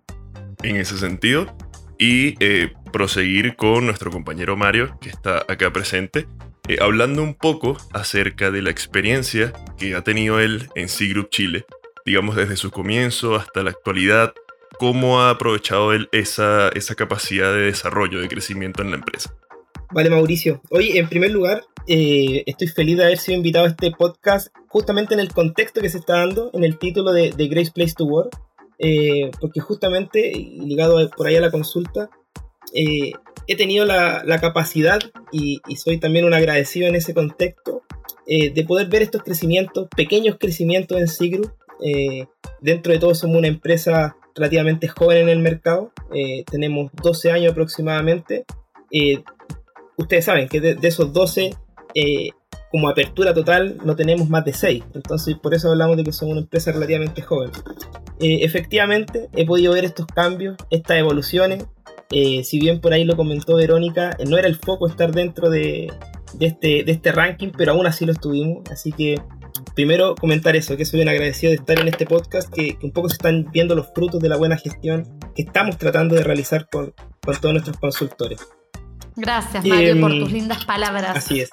en 0.61 0.75
ese 0.75 0.97
sentido 0.97 1.55
y 1.97 2.35
eh, 2.39 2.73
proseguir 2.91 3.55
con 3.55 3.85
nuestro 3.85 4.11
compañero 4.11 4.55
Mario, 4.55 4.97
que 5.01 5.09
está 5.09 5.45
acá 5.47 5.71
presente, 5.73 6.27
eh, 6.67 6.77
hablando 6.79 7.23
un 7.23 7.33
poco 7.33 7.77
acerca 7.93 8.51
de 8.51 8.61
la 8.61 8.69
experiencia 8.69 9.53
que 9.77 9.95
ha 9.95 10.03
tenido 10.03 10.39
él 10.39 10.69
en 10.75 10.87
C-Group 10.87 11.29
Chile, 11.29 11.65
digamos 12.05 12.35
desde 12.35 12.57
su 12.57 12.69
comienzo 12.71 13.35
hasta 13.35 13.63
la 13.63 13.71
actualidad, 13.71 14.33
cómo 14.77 15.21
ha 15.21 15.31
aprovechado 15.31 15.93
él 15.93 16.09
esa, 16.11 16.69
esa 16.69 16.95
capacidad 16.95 17.53
de 17.53 17.61
desarrollo, 17.61 18.19
de 18.19 18.27
crecimiento 18.27 18.81
en 18.81 18.91
la 18.91 18.97
empresa. 18.97 19.35
Vale, 19.91 20.09
Mauricio. 20.09 20.61
Hoy, 20.69 20.97
en 20.97 21.09
primer 21.09 21.31
lugar, 21.31 21.63
eh, 21.87 22.43
estoy 22.45 22.67
feliz 22.67 22.97
de 22.97 23.05
haber 23.05 23.17
sido 23.17 23.37
invitado 23.37 23.65
a 23.65 23.69
este 23.69 23.91
podcast 23.91 24.47
justamente 24.67 25.13
en 25.13 25.19
el 25.19 25.33
contexto 25.33 25.81
que 25.81 25.89
se 25.89 25.97
está 25.97 26.17
dando, 26.17 26.51
en 26.53 26.63
el 26.63 26.77
título 26.77 27.11
de, 27.11 27.31
de 27.31 27.47
Grace 27.47 27.71
Place 27.73 27.93
to 27.97 28.05
Work, 28.05 28.37
eh, 28.79 29.31
porque 29.39 29.59
justamente, 29.59 30.31
ligado 30.33 31.09
por 31.11 31.27
ahí 31.27 31.35
a 31.35 31.41
la 31.41 31.51
consulta, 31.51 32.09
eh, 32.73 33.11
he 33.47 33.55
tenido 33.55 33.85
la, 33.85 34.23
la 34.23 34.39
capacidad, 34.39 34.99
y, 35.31 35.61
y, 35.67 35.75
soy 35.75 35.99
también 35.99 36.25
un 36.25 36.33
agradecido 36.33 36.87
en 36.87 36.95
ese 36.95 37.13
contexto, 37.13 37.83
de 38.27 38.63
poder 38.65 38.87
ver 38.87 39.01
estos 39.01 39.23
crecimientos, 39.23 39.89
pequeños 39.93 40.37
crecimientos 40.39 40.97
en 40.97 41.09
Sigru. 41.09 41.51
dentro 42.61 42.93
de 42.93 42.99
todo 42.99 43.13
somos 43.13 43.35
una 43.35 43.49
empresa 43.49 44.15
relativamente 44.35 44.87
joven 44.87 45.17
en 45.17 45.29
el 45.29 45.39
mercado, 45.39 45.91
tenemos 46.49 46.91
12 47.03 47.31
años 47.31 47.51
aproximadamente, 47.51 48.45
ustedes 49.97 50.25
saben 50.25 50.47
que 50.47 50.59
de, 50.59 50.87
esos 50.87 51.13
12, 51.13 51.51
eh, 51.95 52.29
como 52.71 52.87
apertura 52.87 53.33
total, 53.33 53.77
no 53.83 53.95
tenemos 53.95 54.29
más 54.29 54.45
de 54.45 54.53
6. 54.53 54.83
Entonces, 54.93 55.35
por 55.35 55.53
eso 55.53 55.69
hablamos 55.69 55.97
de 55.97 56.03
que 56.03 56.13
somos 56.13 56.31
una 56.31 56.41
empresa 56.41 56.71
relativamente 56.71 57.21
joven. 57.21 57.51
Eh, 58.19 58.39
efectivamente, 58.43 59.29
he 59.35 59.45
podido 59.45 59.73
ver 59.73 59.83
estos 59.83 60.05
cambios, 60.07 60.55
estas 60.69 60.97
evoluciones. 60.97 61.65
Eh, 62.11 62.43
si 62.43 62.59
bien 62.59 62.79
por 62.79 62.93
ahí 62.93 63.03
lo 63.03 63.17
comentó 63.17 63.55
Verónica, 63.55 64.15
no 64.25 64.37
era 64.37 64.47
el 64.47 64.55
foco 64.55 64.87
estar 64.87 65.11
dentro 65.11 65.49
de, 65.49 65.91
este, 66.39 66.83
de 66.83 66.91
este 66.91 67.11
ranking, 67.11 67.49
pero 67.57 67.73
aún 67.73 67.85
así 67.87 68.05
lo 68.05 68.13
estuvimos. 68.13 68.63
Así 68.71 68.93
que 68.93 69.21
primero 69.75 70.15
comentar 70.15 70.55
eso, 70.55 70.77
que 70.77 70.85
soy 70.85 71.01
un 71.01 71.09
agradecido 71.09 71.51
de 71.51 71.57
estar 71.57 71.77
en 71.79 71.89
este 71.89 72.05
podcast, 72.05 72.53
que, 72.53 72.77
un 72.83 72.91
poco 72.91 73.09
se 73.09 73.13
están 73.13 73.49
viendo 73.51 73.75
los 73.75 73.87
frutos 73.93 74.21
de 74.21 74.29
la 74.29 74.37
buena 74.37 74.57
gestión 74.57 75.19
que 75.35 75.43
estamos 75.43 75.77
tratando 75.77 76.15
de 76.15 76.23
realizar 76.23 76.69
con, 76.69 76.93
con 77.21 77.35
todos 77.35 77.53
nuestros 77.53 77.77
consultores. 77.77 78.39
Gracias, 79.17 79.65
Mario, 79.65 79.99
por 79.99 80.11
tus 80.11 80.31
lindas 80.31 80.63
palabras. 80.63 81.17
Así 81.17 81.41
es. 81.41 81.49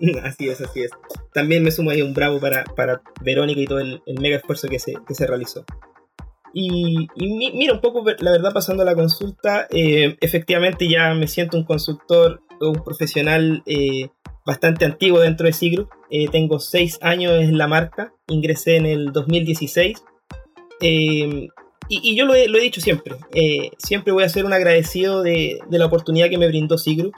Así 0.22 0.48
es, 0.48 0.60
así 0.60 0.82
es. 0.82 0.90
También 1.32 1.62
me 1.62 1.70
sumo 1.70 1.90
ahí 1.90 2.02
un 2.02 2.14
bravo 2.14 2.38
para, 2.38 2.64
para 2.64 3.02
Verónica 3.20 3.60
y 3.60 3.66
todo 3.66 3.80
el, 3.80 4.00
mega 4.20 4.36
esfuerzo 4.36 4.68
que 4.68 4.78
se, 4.78 4.94
que 5.06 5.14
se 5.14 5.26
realizó. 5.26 5.64
Y, 6.54 7.08
mira, 7.16 7.74
un 7.74 7.80
poco, 7.80 8.04
la 8.20 8.30
verdad, 8.30 8.52
pasando 8.52 8.82
a 8.82 8.86
la 8.86 8.94
consulta, 8.94 9.66
eh, 9.70 10.16
efectivamente 10.20 10.88
ya 10.88 11.14
me 11.14 11.26
siento 11.26 11.56
un 11.56 11.64
consultor, 11.64 12.40
un 12.60 12.82
profesional 12.84 13.62
eh, 13.66 14.08
bastante 14.46 14.84
antiguo 14.84 15.20
dentro 15.20 15.46
de 15.46 15.52
Sigru. 15.52 15.88
Eh, 16.10 16.28
tengo 16.28 16.58
seis 16.58 16.98
años 17.02 17.34
en 17.34 17.58
la 17.58 17.68
marca, 17.68 18.12
ingresé 18.28 18.76
en 18.76 18.86
el 18.86 19.12
2016. 19.12 20.02
Y, 20.80 22.16
yo 22.16 22.26
lo 22.26 22.34
he, 22.34 22.60
dicho 22.60 22.80
siempre, 22.80 23.16
eh, 23.34 23.70
siempre 23.78 24.12
voy 24.12 24.22
a 24.22 24.28
ser 24.28 24.44
un 24.44 24.52
agradecido 24.52 25.22
de, 25.22 25.58
la 25.70 25.86
oportunidad 25.86 26.28
que 26.28 26.38
me 26.38 26.48
brindó 26.48 26.76
Sigroup. 26.76 27.14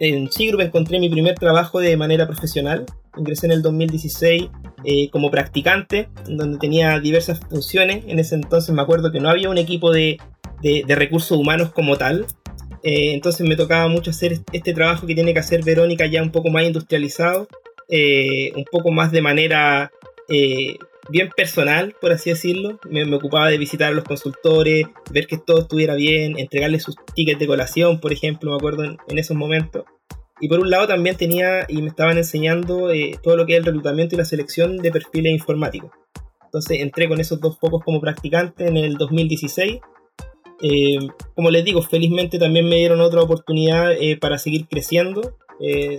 Eh, 0.00 0.08
en 0.08 0.30
Sigroup 0.30 0.60
encontré 0.60 0.98
mi 0.98 1.08
primer 1.08 1.34
trabajo 1.34 1.80
de 1.80 1.96
manera 1.96 2.26
profesional. 2.26 2.86
Ingresé 3.16 3.46
en 3.46 3.52
el 3.52 3.62
2016 3.62 4.48
eh, 4.84 5.10
como 5.10 5.30
practicante, 5.30 6.08
donde 6.28 6.58
tenía 6.58 6.98
diversas 7.00 7.40
funciones. 7.40 8.04
En 8.06 8.18
ese 8.18 8.34
entonces 8.34 8.74
me 8.74 8.82
acuerdo 8.82 9.10
que 9.12 9.20
no 9.20 9.30
había 9.30 9.50
un 9.50 9.58
equipo 9.58 9.92
de, 9.92 10.18
recursos 10.88 11.38
humanos 11.38 11.70
como 11.72 11.96
tal. 11.96 12.26
entonces 12.82 13.46
me 13.46 13.56
tocaba 13.56 13.88
mucho 13.88 14.10
hacer 14.10 14.40
este 14.52 14.72
trabajo 14.72 15.06
que 15.06 15.14
tiene 15.14 15.32
que 15.32 15.40
hacer 15.40 15.62
Verónica 15.62 16.06
ya 16.06 16.22
un 16.22 16.30
poco 16.30 16.50
más 16.50 16.64
industrializado, 16.64 17.46
eh, 17.88 18.52
un 18.56 18.64
poco 18.64 18.90
más 18.90 19.12
de 19.12 19.22
manera 19.22 19.92
eh, 20.28 20.76
bien 21.08 21.30
personal, 21.36 21.94
por 22.00 22.12
así 22.12 22.30
decirlo. 22.30 22.78
Me, 22.88 23.02
ocupaba 23.14 23.48
de 23.48 23.58
visitar 23.58 23.92
a 23.92 23.94
los 23.94 24.04
consultores, 24.04 24.86
ver 25.10 25.26
que 25.26 25.38
todo 25.38 25.60
estuviera 25.60 25.94
bien, 25.94 26.38
entregarles 26.38 26.82
sus 26.82 26.96
tickets 27.14 27.38
de 27.38 27.46
colación, 27.46 28.00
por 28.00 28.12
ejemplo, 28.12 28.50
me 28.50 28.56
acuerdo 28.56 28.84
en, 28.84 29.18
esos 29.18 29.36
momentos. 29.36 29.84
Y 30.40 30.48
por 30.48 30.60
un 30.60 30.70
lado 30.70 30.86
también 30.86 31.16
tenía 31.16 31.64
y 31.68 31.80
me 31.80 31.88
estaban 31.88 32.18
enseñando 32.18 32.90
eh, 32.90 33.18
todo 33.22 33.36
lo 33.36 33.46
que 33.46 33.54
es 33.54 33.58
el 33.60 33.64
reclutamiento 33.64 34.14
y 34.14 34.18
la 34.18 34.24
selección 34.24 34.76
de 34.78 34.92
perfiles 34.92 35.32
informáticos. 35.32 35.90
Entonces 36.44 36.80
entré 36.80 37.08
con 37.08 37.20
esos 37.20 37.40
dos 37.40 37.58
focos 37.58 37.82
como 37.82 38.00
practicante 38.00 38.66
en 38.66 38.76
el 38.76 38.96
2016. 38.96 39.78
Eh, 40.62 40.98
como 41.34 41.50
les 41.50 41.64
digo, 41.64 41.80
felizmente 41.82 42.38
también 42.38 42.68
me 42.68 42.76
dieron 42.76 43.00
otra 43.00 43.22
oportunidad 43.22 43.92
eh, 43.92 44.18
para 44.18 44.38
seguir 44.38 44.66
creciendo. 44.68 45.38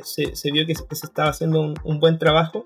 Se, 0.03 0.51
vio 0.51 0.67
que, 0.67 0.75
se 0.75 1.07
estaba 1.07 1.29
haciendo 1.29 1.73
un 1.83 1.99
buen 1.99 2.19
trabajo 2.19 2.63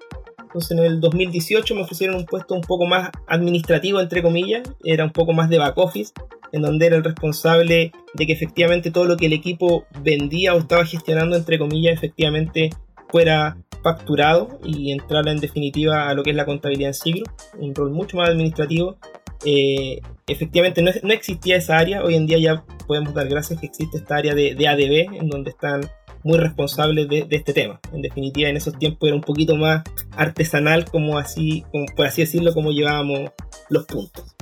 entonces 0.51 0.71
en 0.71 0.79
el 0.79 0.99
2018 0.99 1.75
me 1.75 1.83
ofrecieron 1.83 2.17
un 2.17 2.25
puesto 2.25 2.53
un 2.53 2.61
poco 2.61 2.85
más 2.85 3.09
administrativo, 3.25 4.01
entre 4.01 4.21
comillas, 4.21 4.63
era 4.83 5.05
un 5.05 5.11
poco 5.11 5.31
más 5.31 5.49
de 5.49 5.57
back 5.57 5.77
office, 5.77 6.11
en 6.51 6.61
donde 6.61 6.87
era 6.87 6.97
el 6.97 7.05
responsable 7.05 7.93
de 8.13 8.27
que 8.27 8.33
efectivamente 8.33 8.91
todo 8.91 9.05
lo 9.05 9.15
que 9.15 9.27
el 9.27 9.33
equipo 9.33 9.85
vendía 10.01 10.53
o 10.53 10.59
estaba 10.59 10.85
gestionando, 10.85 11.37
entre 11.37 11.57
comillas, 11.57 11.93
efectivamente 11.93 12.69
fuera 13.07 13.57
facturado 13.81 14.59
y 14.61 14.91
entrara 14.91 15.31
en 15.31 15.39
definitiva 15.39 16.09
a 16.09 16.13
lo 16.13 16.23
que 16.23 16.31
es 16.31 16.35
la 16.35 16.45
contabilidad 16.45 16.89
en 16.89 16.95
siglo, 16.95 17.23
un 17.57 17.73
rol 17.73 17.91
mucho 17.91 18.17
más 18.17 18.27
administrativo. 18.27 18.97
Eh, 19.45 20.01
efectivamente 20.27 20.81
no, 20.81 21.13
existía 21.13 21.55
esa 21.55 21.77
área, 21.77 22.03
hoy 22.03 22.15
en 22.15 22.27
día 22.27 22.37
ya 22.39 22.65
podemos 22.87 23.13
dar 23.13 23.29
gracias 23.29 23.57
que 23.61 23.67
existe 23.67 23.99
esta 23.99 24.17
área 24.17 24.35
de 24.35 24.67
ADB, 24.67 25.17
en 25.17 25.29
donde 25.29 25.51
están 25.51 25.89
muy 26.23 26.37
responsables 26.37 27.07
de, 27.07 27.27
este 27.29 27.53
tema. 27.53 27.79
En 27.93 28.01
definitiva, 28.01 28.49
en 28.49 28.57
esos 28.57 28.77
tiempos 28.77 29.07
era 29.07 29.15
un 29.15 29.21
poquito 29.21 29.55
más 29.55 29.83
artesanal, 30.15 30.85
como 30.85 31.17
así, 31.17 31.63
por 31.95 32.05
así 32.05 32.21
decirlo, 32.21 32.53
como 32.53 32.71
llevábamos 32.71 33.31
los 33.69 33.85
puntos. 33.85 34.35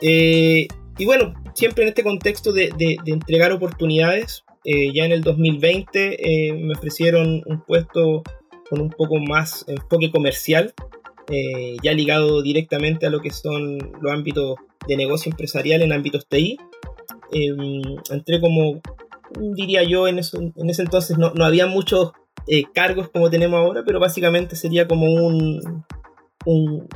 Eh, 0.00 0.66
y 0.98 1.04
bueno, 1.04 1.34
siempre 1.54 1.84
en 1.84 1.88
este 1.88 2.02
contexto 2.02 2.52
de, 2.52 2.70
entregar 3.06 3.52
oportunidades, 3.52 4.44
eh, 4.64 4.92
ya 4.92 5.04
en 5.04 5.12
el 5.12 5.22
2020 5.22 6.48
eh, 6.48 6.52
me 6.52 6.74
ofrecieron 6.74 7.42
un 7.46 7.62
puesto 7.62 8.22
con 8.68 8.80
un 8.80 8.90
poco 8.90 9.18
más 9.18 9.64
enfoque 9.68 10.10
comercial, 10.10 10.74
ya 11.82 11.92
ligado 11.92 12.42
directamente 12.42 13.06
a 13.06 13.10
lo 13.10 13.20
que 13.20 13.30
son 13.30 13.78
los 14.00 14.12
ámbitos 14.12 14.56
de 14.88 14.96
negocio 14.96 15.30
empresarial 15.30 15.80
en 15.80 15.92
ámbitos 15.92 16.26
TI. 16.26 16.58
entré 18.10 18.40
como 18.40 18.80
diría 19.38 19.82
yo, 19.82 20.08
en, 20.08 20.18
eso, 20.18 20.38
en 20.38 20.70
ese 20.70 20.82
entonces 20.82 21.18
no, 21.18 21.32
no 21.34 21.44
había 21.44 21.66
muchos 21.66 22.12
eh, 22.46 22.64
cargos 22.74 23.08
como 23.10 23.30
tenemos 23.30 23.58
ahora, 23.58 23.82
pero 23.84 24.00
básicamente 24.00 24.56
sería 24.56 24.88
como 24.88 25.06
un, 25.06 25.84
un, 26.46 26.88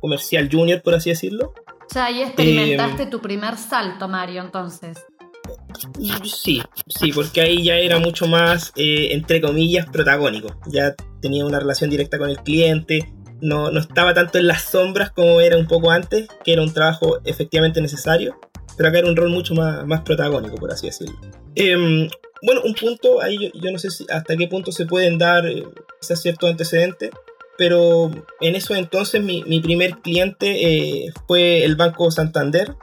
comercial 0.00 0.48
junior, 0.50 0.82
por 0.82 0.94
así 0.94 1.10
decirlo. 1.10 1.52
O 1.68 1.92
sea, 1.92 2.06
ahí 2.06 2.22
experimentaste 2.22 3.04
eh, 3.04 3.06
tu 3.06 3.20
primer 3.20 3.56
salto, 3.56 4.08
Mario, 4.08 4.42
entonces. 4.42 4.98
Sí, 6.24 6.60
sí, 6.86 7.12
porque 7.12 7.40
ahí 7.40 7.62
ya 7.62 7.76
era 7.76 7.98
mucho 7.98 8.26
más, 8.26 8.72
eh, 8.76 9.08
entre 9.12 9.40
comillas, 9.40 9.86
protagónico. 9.86 10.48
Ya 10.66 10.94
tenía 11.22 11.46
una 11.46 11.58
relación 11.58 11.90
directa 11.90 12.18
con 12.18 12.28
el 12.28 12.38
cliente, 12.38 13.12
no, 13.40 13.70
no 13.70 13.80
estaba 13.80 14.14
tanto 14.14 14.38
en 14.38 14.46
las 14.46 14.62
sombras 14.64 15.10
como 15.10 15.40
era 15.40 15.56
un 15.56 15.66
poco 15.66 15.90
antes, 15.90 16.28
que 16.44 16.52
era 16.52 16.62
un 16.62 16.72
trabajo 16.72 17.20
efectivamente 17.24 17.80
necesario 17.80 18.38
pero 18.78 18.88
acá 18.88 19.00
era 19.00 19.08
un 19.08 19.16
rol 19.16 19.30
mucho 19.30 19.54
más, 19.54 19.84
más 19.86 20.02
protagónico, 20.02 20.54
por 20.54 20.70
así 20.70 20.86
decirlo. 20.86 21.18
Em, 21.56 22.08
bueno, 22.40 22.62
un 22.64 22.74
punto, 22.74 23.20
ahí 23.20 23.50
yo, 23.52 23.72
no 23.72 23.78
sé 23.78 23.90
si 23.90 24.06
hasta 24.08 24.36
qué 24.36 24.46
punto 24.46 24.70
se 24.70 24.86
pueden 24.86 25.18
dar 25.18 25.46
eh, 25.46 25.64
ese 26.00 26.14
cierto 26.14 26.46
antecedente, 26.46 27.10
pero 27.58 28.08
en 28.40 28.54
eso 28.54 28.76
entonces 28.76 29.22
mi, 29.22 29.42
mi 29.42 29.58
primer 29.60 29.98
cliente 29.98 30.46
eh, 31.06 31.12
fue 31.26 31.64
el 31.64 31.74
Banco 31.74 32.08
Santander, 32.12 32.76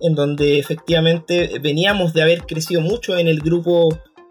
en 0.00 0.14
donde 0.14 0.58
efectivamente 0.58 1.58
veníamos 1.60 2.12
de 2.12 2.22
haber 2.22 2.42
crecido 2.42 2.82
mucho 2.82 3.16
en 3.16 3.26
el 3.26 3.40
grupo 3.40 3.88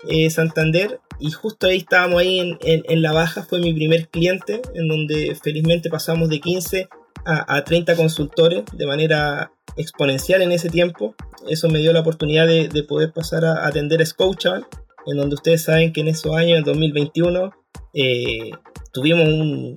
eh, 0.07 0.29
Santander 0.29 0.99
y 1.19 1.31
justo 1.31 1.65
ahí 1.65 1.77
estábamos 1.77 2.21
ahí 2.21 2.39
en, 2.39 2.59
en, 2.61 3.01
la 3.01 3.11
baja, 3.11 3.41
fue 3.41 3.59
mi 3.59 3.73
primer 3.73 4.07
cliente, 4.09 4.61
en 4.75 4.87
donde 4.87 5.35
felizmente 5.41 5.89
pasamos 5.89 6.29
de 6.29 6.39
15 6.39 6.87
a, 7.25 7.55
a 7.55 7.63
30 7.63 7.95
consultores 7.95 8.63
de 8.71 8.85
manera 8.85 9.51
exponencial 9.77 10.41
en 10.41 10.51
ese 10.51 10.69
tiempo. 10.69 11.15
Eso 11.47 11.69
me 11.69 11.79
dio 11.79 11.93
la 11.93 12.01
oportunidad 12.01 12.47
de, 12.47 12.83
poder 12.83 13.13
pasar 13.13 13.45
a 13.45 13.67
atender 13.67 14.01
a 14.01 14.05
Scotiabank, 14.05 14.65
en 15.05 15.17
donde 15.17 15.35
ustedes 15.35 15.63
saben 15.63 15.93
que 15.93 16.01
en 16.01 16.09
esos 16.09 16.35
años, 16.35 16.57
en 16.57 16.63
2021, 16.63 17.51
eh, 17.93 18.51
tuvimos 18.91 19.27
un, 19.27 19.73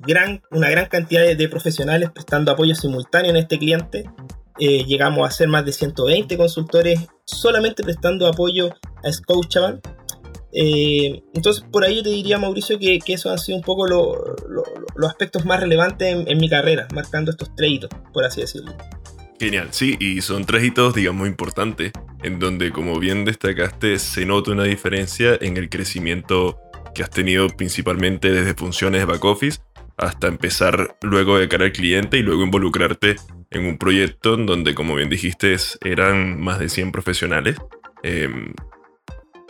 gran, 0.00 0.42
una 0.50 0.70
gran 0.70 0.86
cantidad 0.86 1.22
de, 1.36 1.48
profesionales 1.48 2.10
prestando 2.10 2.52
apoyo 2.52 2.74
simultáneo 2.74 3.30
en 3.30 3.36
este 3.36 3.58
cliente. 3.58 4.10
Eh, 4.58 4.84
llegamos 4.84 5.28
a 5.28 5.30
ser 5.30 5.48
más 5.48 5.66
de 5.66 5.72
120 5.72 6.36
consultores 6.38 7.00
solamente 7.26 7.82
prestando 7.82 8.26
apoyo 8.26 8.70
a 9.04 9.12
Scotiabank. 9.12 9.86
Eh, 10.52 11.22
entonces, 11.34 11.64
por 11.70 11.84
ahí 11.84 11.96
yo 11.96 12.02
te 12.02 12.08
diría, 12.08 12.38
Mauricio, 12.38 12.78
que, 12.78 12.98
que 12.98 13.12
eso 13.12 13.30
han 13.30 13.38
sido 13.38 13.58
un 13.58 13.64
poco 13.64 13.86
los 13.86 15.08
aspectos 15.08 15.44
más 15.44 15.60
relevantes 15.60 16.10
en, 16.10 16.26
en, 16.28 16.38
mi 16.38 16.48
carrera, 16.48 16.88
marcando 16.94 17.30
estos 17.30 17.54
tres 17.54 17.80
por 18.14 18.24
así 18.24 18.40
decirlo. 18.40 18.74
Genial, 19.38 19.68
sí, 19.70 19.96
y 20.00 20.22
son 20.22 20.46
tres 20.46 20.64
hitos, 20.64 20.94
digamos, 20.94 21.28
importantes, 21.28 21.92
en 22.22 22.38
donde, 22.38 22.72
como 22.72 22.98
bien 22.98 23.26
destacaste, 23.26 23.98
se 23.98 24.24
nota 24.24 24.52
una 24.52 24.64
diferencia 24.64 25.36
en 25.40 25.58
el 25.58 25.68
crecimiento 25.68 26.58
que 26.94 27.02
has 27.02 27.10
tenido 27.10 27.48
principalmente 27.48 28.30
desde 28.30 28.54
funciones 28.54 29.04
back 29.04 29.22
office 29.24 29.60
hasta 29.98 30.28
empezar 30.28 30.96
luego 31.02 31.38
de 31.38 31.48
cara 31.48 31.66
al 31.66 31.72
cliente 31.72 32.16
y 32.16 32.22
luego 32.22 32.42
involucrarte 32.42 33.16
en 33.50 33.66
un 33.66 33.76
proyecto 33.76 34.34
en 34.34 34.46
donde, 34.46 34.74
como 34.74 34.94
bien 34.94 35.10
dijiste, 35.10 35.54
eran 35.84 36.40
más 36.40 36.58
de 36.58 36.70
100 36.70 36.92
profesionales. 36.92 37.56
Em, 38.02 38.54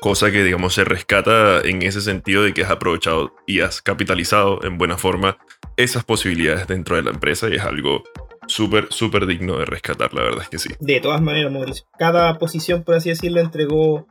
cosa 0.00 0.32
que, 0.32 0.42
digamos, 0.42 0.74
se 0.74 0.84
rescata 0.84 1.60
en 1.60 1.82
ese 1.82 2.00
sentido 2.00 2.42
de 2.42 2.52
que 2.52 2.64
has 2.64 2.70
aprovechado 2.70 3.34
y 3.46 3.60
has 3.60 3.82
capitalizado 3.82 4.64
en 4.64 4.78
buena 4.78 4.98
forma 4.98 5.38
esas 5.76 6.04
posibilidades 6.04 6.66
dentro 6.66 6.96
de 6.96 7.02
la 7.02 7.10
empresa 7.10 7.48
y 7.48 7.54
es 7.54 7.62
algo 7.62 8.02
súper, 8.46 8.88
súper 8.90 9.26
digno 9.26 9.58
de 9.58 9.64
rescatar, 9.64 10.12
la 10.14 10.22
verdad 10.22 10.42
es 10.42 10.48
que 10.48 10.58
sí. 10.58 10.70
De 10.80 11.00
todas 11.00 11.20
maneras, 11.20 11.52
Mauricio. 11.52 11.86
Cada 11.98 12.38
posición, 12.38 12.82
por 12.84 12.94
así 12.94 13.08
decirlo, 13.08 13.40
entregó 13.40 14.06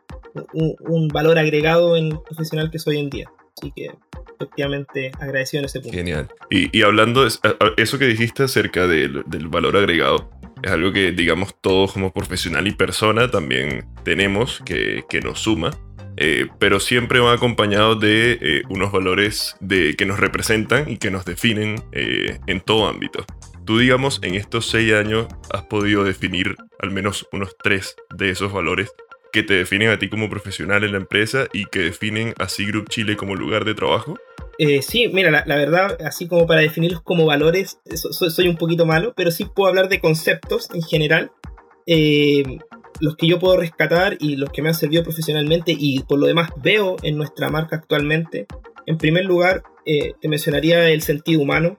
un, 0.53 1.07
valor 1.07 1.37
agregado 1.37 1.95
en 1.95 2.07
el 2.07 2.19
profesional 2.21 2.69
que 2.71 2.79
soy 2.79 2.95
hoy 2.97 3.01
en 3.03 3.09
día. 3.09 3.31
Así 3.57 3.71
que 3.75 3.91
efectivamente 4.35 5.11
agradecido 5.19 5.61
en 5.61 5.65
ese 5.65 5.79
punto. 5.79 5.97
Genial. 5.97 6.27
Y, 6.49 6.81
hablando 6.81 7.23
de 7.23 7.31
eso 7.77 7.97
que 7.97 8.05
dijiste 8.05 8.43
acerca 8.43 8.87
del, 8.87 9.23
valor 9.47 9.77
agregado, 9.77 10.29
es 10.61 10.71
algo 10.71 10.91
que 10.91 11.11
digamos 11.11 11.55
todos 11.61 11.93
como 11.93 12.11
profesional 12.11 12.67
y 12.67 12.71
persona 12.71 13.29
también 13.29 13.87
tenemos 14.03 14.61
que, 14.65 15.05
que 15.09 15.21
nos 15.21 15.39
suma. 15.39 15.71
Eh, 16.17 16.47
pero 16.59 16.79
siempre 16.79 17.19
va 17.19 17.33
acompañado 17.33 17.95
de 17.95 18.37
eh, 18.41 18.61
unos 18.69 18.91
valores 18.91 19.57
de, 19.59 19.95
que 19.95 20.05
nos 20.05 20.19
representan 20.19 20.89
y 20.89 20.97
que 20.97 21.11
nos 21.11 21.25
definen 21.25 21.83
eh, 21.91 22.39
en 22.47 22.61
todo 22.61 22.87
ámbito. 22.87 23.25
Tú, 23.65 23.79
digamos, 23.79 24.19
en 24.21 24.35
estos 24.35 24.67
seis 24.67 24.93
años 24.93 25.25
has 25.51 25.63
podido 25.63 26.03
definir 26.03 26.55
al 26.79 26.91
menos 26.91 27.27
unos 27.31 27.55
tres 27.63 27.95
de 28.15 28.29
esos 28.29 28.53
valores 28.53 28.91
que 29.33 29.41
te 29.41 29.55
definen 29.55 29.89
a 29.89 29.97
ti 29.97 30.07
como 30.07 30.29
profesional 30.29 30.83
en 30.83 30.91
la 30.91 30.99
empresa 30.99 31.47
y 31.51 31.65
que 31.65 31.79
definen 31.79 32.35
a 32.37 32.47
C 32.47 32.63
Chile 32.87 33.17
como 33.17 33.35
lugar 33.35 33.65
de 33.65 33.73
trabajo? 33.73 34.15
Eh, 34.59 34.83
sí, 34.83 35.09
mira, 35.11 35.43
la, 35.45 35.55
verdad, 35.55 35.97
así 36.05 36.27
como 36.27 36.45
para 36.45 36.61
definirlos 36.61 37.01
como 37.01 37.25
valores, 37.25 37.79
soy, 38.11 38.47
un 38.47 38.55
poquito 38.55 38.85
malo, 38.85 39.13
pero 39.17 39.31
sí 39.31 39.45
puedo 39.45 39.67
hablar 39.67 39.89
de 39.89 39.99
conceptos 39.99 40.69
en 40.73 40.83
general, 40.83 41.31
eh, 41.87 42.43
los 43.01 43.17
que 43.17 43.27
yo 43.27 43.39
puedo 43.39 43.57
rescatar 43.57 44.15
y 44.19 44.37
los 44.37 44.51
que 44.51 44.61
me 44.61 44.69
han 44.69 44.75
servido 44.75 45.03
profesionalmente 45.03 45.75
y 45.77 46.03
por 46.03 46.19
lo 46.19 46.27
demás 46.27 46.51
veo 46.63 46.95
en 47.01 47.17
nuestra 47.17 47.49
marca 47.49 47.77
actualmente. 47.77 48.45
En 48.85 48.97
primer 48.97 49.25
lugar, 49.25 49.63
eh, 49.85 50.13
te 50.21 50.29
mencionaría 50.29 50.87
el 50.89 51.01
sentido 51.01 51.41
humano. 51.41 51.77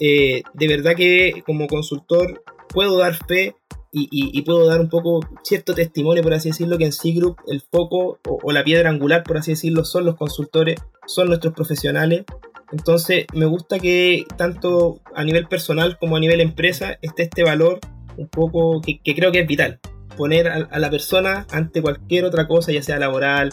Eh, 0.00 0.42
de 0.54 0.68
verdad 0.68 0.94
que 0.96 1.42
como 1.44 1.66
consultor 1.66 2.42
puedo 2.72 2.96
dar 2.98 3.14
fe 3.26 3.54
y, 3.92 4.42
puedo 4.42 4.66
dar 4.66 4.80
un 4.80 4.88
poco 4.88 5.20
cierto 5.42 5.74
testimonio, 5.74 6.22
por 6.22 6.32
así 6.32 6.50
decirlo, 6.50 6.78
que 6.78 6.84
en 6.84 6.92
C-Group 6.92 7.36
el 7.48 7.60
foco 7.60 8.18
o, 8.24 8.52
la 8.52 8.62
piedra 8.62 8.88
angular, 8.88 9.24
por 9.24 9.36
así 9.36 9.52
decirlo, 9.52 9.84
son 9.84 10.04
los 10.04 10.16
consultores, 10.16 10.80
son 11.06 11.28
nuestros 11.28 11.54
profesionales. 11.54 12.24
Entonces 12.72 13.26
me 13.34 13.46
gusta 13.46 13.80
que 13.80 14.24
tanto 14.36 15.00
a 15.14 15.24
nivel 15.24 15.48
personal 15.48 15.98
como 15.98 16.16
a 16.16 16.20
nivel 16.20 16.40
empresa 16.40 16.98
esté 17.02 17.24
este 17.24 17.42
valor 17.42 17.80
un 18.16 18.28
poco 18.28 18.80
que, 18.80 19.00
creo 19.14 19.32
que 19.32 19.40
es 19.40 19.46
vital. 19.46 19.80
Poner 20.16 20.48
a, 20.48 20.78
la 20.78 20.90
persona 20.90 21.46
ante 21.50 21.82
cualquier 21.82 22.24
otra 22.24 22.46
cosa, 22.46 22.70
ya 22.70 22.82
sea 22.82 22.98
laboral, 22.98 23.52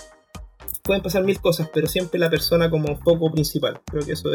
pueden 0.84 1.02
pasar 1.02 1.24
mil 1.24 1.40
cosas, 1.42 1.70
pero 1.74 1.88
siempre 1.88 2.20
la 2.20 2.30
persona 2.30 2.70
como 2.70 2.96
foco 2.98 3.32
principal. 3.32 3.82
Creo 3.86 4.06
que 4.06 4.12
eso 4.12 4.30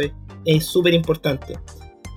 es 0.44 0.66
súper 0.66 0.94
importante. 0.94 1.55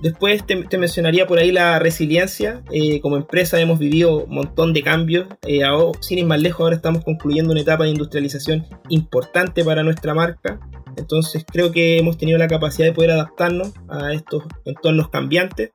Después 0.00 0.44
te, 0.46 0.56
mencionaría 0.76 1.26
por 1.26 1.38
ahí 1.38 1.52
la 1.52 1.78
resiliencia. 1.78 2.62
Eh, 2.70 3.00
como 3.00 3.16
empresa 3.16 3.60
hemos 3.60 3.78
vivido 3.78 4.24
un 4.24 4.34
montón 4.34 4.72
de 4.72 4.82
cambios. 4.82 5.26
Eh, 5.46 5.62
sin 6.00 6.18
ir 6.18 6.26
más 6.26 6.40
lejos, 6.40 6.60
ahora 6.60 6.76
estamos 6.76 7.02
concluyendo 7.02 7.52
una 7.52 7.62
etapa 7.62 7.84
de 7.84 7.90
industrialización 7.90 8.66
importante 8.90 9.64
para 9.64 9.82
nuestra 9.82 10.14
marca. 10.14 10.60
Entonces 10.96 11.44
creo 11.50 11.72
que 11.72 11.98
hemos 11.98 12.18
tenido 12.18 12.38
la 12.38 12.48
capacidad 12.48 12.86
de 12.86 12.92
poder 12.92 13.12
adaptarnos 13.12 13.72
a 13.88 14.12
estos 14.12 14.44
entornos 14.64 15.08
cambiantes 15.10 15.72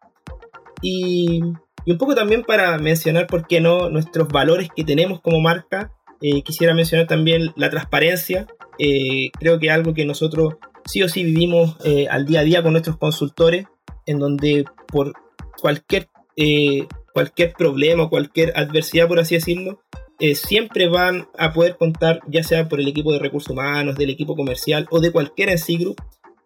y, 0.81 1.41
un 1.41 1.97
poco 1.97 2.15
también 2.15 2.43
para 2.43 2.77
mencionar, 2.77 3.27
¿por 3.27 3.47
qué 3.47 3.59
no?, 3.59 3.89
nuestros 3.89 4.27
valores 4.27 4.69
que 4.75 4.83
tenemos 4.83 5.19
como 5.21 5.41
marca. 5.41 5.91
Eh, 6.21 6.43
quisiera 6.43 6.75
mencionar 6.75 7.07
también 7.07 7.53
la 7.55 7.71
transparencia. 7.71 8.45
Eh, 8.77 9.31
creo 9.39 9.57
que 9.59 9.71
algo 9.71 9.95
que 9.95 10.05
nosotros 10.05 10.55
sí 10.85 11.01
o 11.01 11.09
sí 11.09 11.23
vivimos 11.23 11.77
al 12.09 12.25
día 12.25 12.39
a 12.39 12.43
día 12.43 12.63
con 12.63 12.71
nuestros 12.71 12.97
consultores, 12.97 13.65
en 14.11 14.19
donde 14.19 14.65
por 14.87 15.13
cualquier, 15.59 16.09
cualquier 17.13 17.53
problema 17.53 18.09
cualquier 18.09 18.53
adversidad, 18.55 19.07
por 19.07 19.19
así 19.19 19.35
decirlo, 19.35 19.81
siempre 20.35 20.87
van 20.87 21.27
a 21.37 21.51
poder 21.51 21.77
contar, 21.77 22.19
ya 22.27 22.43
sea 22.43 22.69
por 22.69 22.79
el 22.79 22.87
equipo 22.87 23.11
de 23.11 23.19
recursos 23.19 23.49
humanos, 23.49 23.95
del 23.95 24.11
equipo 24.11 24.35
comercial 24.35 24.87
o 24.91 24.99
de 24.99 25.11
cualquier 25.11 25.49
en 25.49 25.57
sí 25.57 25.77
group, 25.77 25.97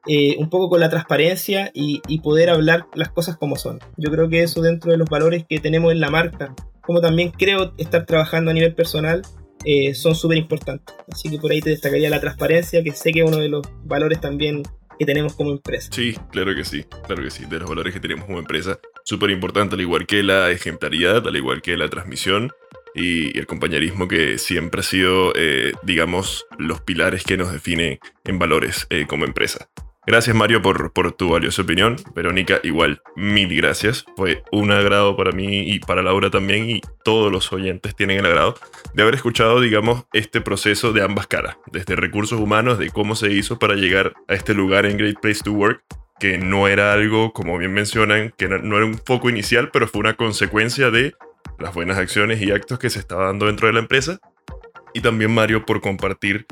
eh, 0.08 0.36
un 0.38 0.50
poco 0.50 0.70
con 0.70 0.80
la 0.80 0.90
transparencia 0.90 1.72
y, 1.74 2.00
poder 2.20 2.50
hablar 2.50 2.86
las 2.94 3.10
cosas 3.10 3.38
como 3.38 3.56
son. 3.56 3.80
Yo 3.98 4.12
creo 4.12 4.30
que 4.30 4.44
eso 4.44 4.62
dentro 4.62 4.92
de 4.92 4.98
los 4.98 5.10
valores 5.10 5.46
que 5.48 5.60
tenemos 5.60 5.92
en 5.92 6.00
la 6.00 6.10
marca, 6.10 6.54
como 6.82 7.02
también 7.02 7.32
creo 7.32 7.74
estar 7.78 8.06
trabajando 8.06 8.52
a 8.52 8.54
nivel 8.54 8.76
personal, 8.76 9.24
eh, 9.64 9.96
son 9.96 10.14
súper 10.14 10.38
importantes. 10.38 10.96
Así 11.12 11.30
que 11.30 11.40
por 11.40 11.52
ahí 11.52 11.62
te 11.62 11.72
destacaría 11.72 12.10
la 12.10 12.20
transparencia, 12.20 12.84
que 12.84 12.92
sé 12.92 13.12
que 13.12 13.22
es 13.22 13.28
uno 13.28 13.38
de 13.38 13.50
los 13.50 13.64
valores 13.84 14.22
también 14.22 14.62
que 14.98 15.06
tenemos 15.06 15.36
como 15.36 15.52
empresa. 15.52 15.90
Sí, 15.92 16.16
claro 16.32 16.56
que 16.56 16.66
sí, 16.66 16.86
claro 17.06 17.24
que 17.24 17.32
sí, 17.32 17.46
de 17.46 17.60
los 17.60 17.70
valores 17.70 17.94
que 17.94 18.00
tenemos 18.00 18.26
como 18.26 18.40
empresa, 18.40 18.80
súper 19.04 19.30
importante, 19.30 19.76
al 19.76 19.82
igual 19.82 20.06
que 20.06 20.24
la 20.24 20.52
ejemplaridad, 20.52 21.28
al 21.28 21.36
igual 21.36 21.62
que 21.62 21.78
la 21.78 21.90
transmisión 21.90 22.52
y 22.94 23.38
el 23.38 23.46
compañerismo 23.46 24.08
que 24.08 24.38
siempre 24.38 24.80
ha 24.80 24.84
sido, 24.84 25.34
eh, 25.36 25.74
digamos, 25.84 26.46
los 26.58 26.82
pilares 26.82 27.24
que 27.24 27.38
nos 27.38 27.52
definen 27.52 28.00
en 28.24 28.40
valores 28.40 28.88
como 29.08 29.26
empresa. 29.26 29.70
Gracias 30.08 30.36
Mario 30.36 30.62
por, 30.62 30.94
por 30.94 31.14
tu 31.14 31.30
valiosa 31.30 31.64
opinión. 31.64 31.96
Verónica, 32.14 32.60
igual, 32.62 33.02
mil 33.16 33.56
gracias. 33.56 34.06
Fue 34.16 34.44
un 34.52 34.72
agrado 34.72 35.18
para 35.18 35.32
mí 35.32 35.72
y 35.72 35.80
para 35.80 36.04
Laura 36.04 36.30
también 36.30 36.70
y 36.70 36.82
todos 37.04 37.32
los 37.32 37.52
oyentes 37.52 37.96
tienen 37.96 38.20
el 38.20 38.26
agrado 38.28 38.56
de 38.94 39.02
haber 39.02 39.16
escuchado, 39.16 39.60
digamos, 39.62 40.06
este 40.14 40.42
proceso 40.42 40.94
de 40.94 41.02
ambas 41.02 41.26
caras, 41.26 41.58
desde 41.72 41.96
recursos 41.96 42.40
humanos, 42.40 42.78
de 42.78 42.92
cómo 42.92 43.16
se 43.16 43.32
hizo 43.34 43.58
para 43.58 43.74
llegar 43.74 44.14
a 44.28 44.36
este 44.36 44.54
lugar 44.54 44.86
en 44.86 44.98
Great 44.98 45.20
Place 45.20 45.42
to 45.44 45.52
Work, 45.52 45.82
que 46.20 46.38
no 46.38 46.68
era 46.68 46.94
algo, 46.94 47.34
como 47.34 47.58
bien 47.58 47.74
mencionan, 47.74 48.32
que 48.38 48.48
no 48.48 48.78
era 48.78 48.86
un 48.86 49.00
foco 49.00 49.30
inicial, 49.30 49.72
pero 49.72 49.88
fue 49.88 50.02
una 50.02 50.14
consecuencia 50.14 50.92
de 50.92 51.16
las 51.58 51.74
buenas 51.74 51.98
acciones 51.98 52.42
y 52.42 52.52
actos 52.52 52.78
que 52.78 52.90
se 52.92 53.00
estaba 53.00 53.26
dando 53.26 53.48
dentro 53.48 53.68
de 53.68 53.74
la 53.74 53.80
empresa. 53.80 54.20
Y 54.94 55.02
también 55.02 55.34
Mario 55.34 55.66
por 55.66 55.82
compartir 55.82 56.46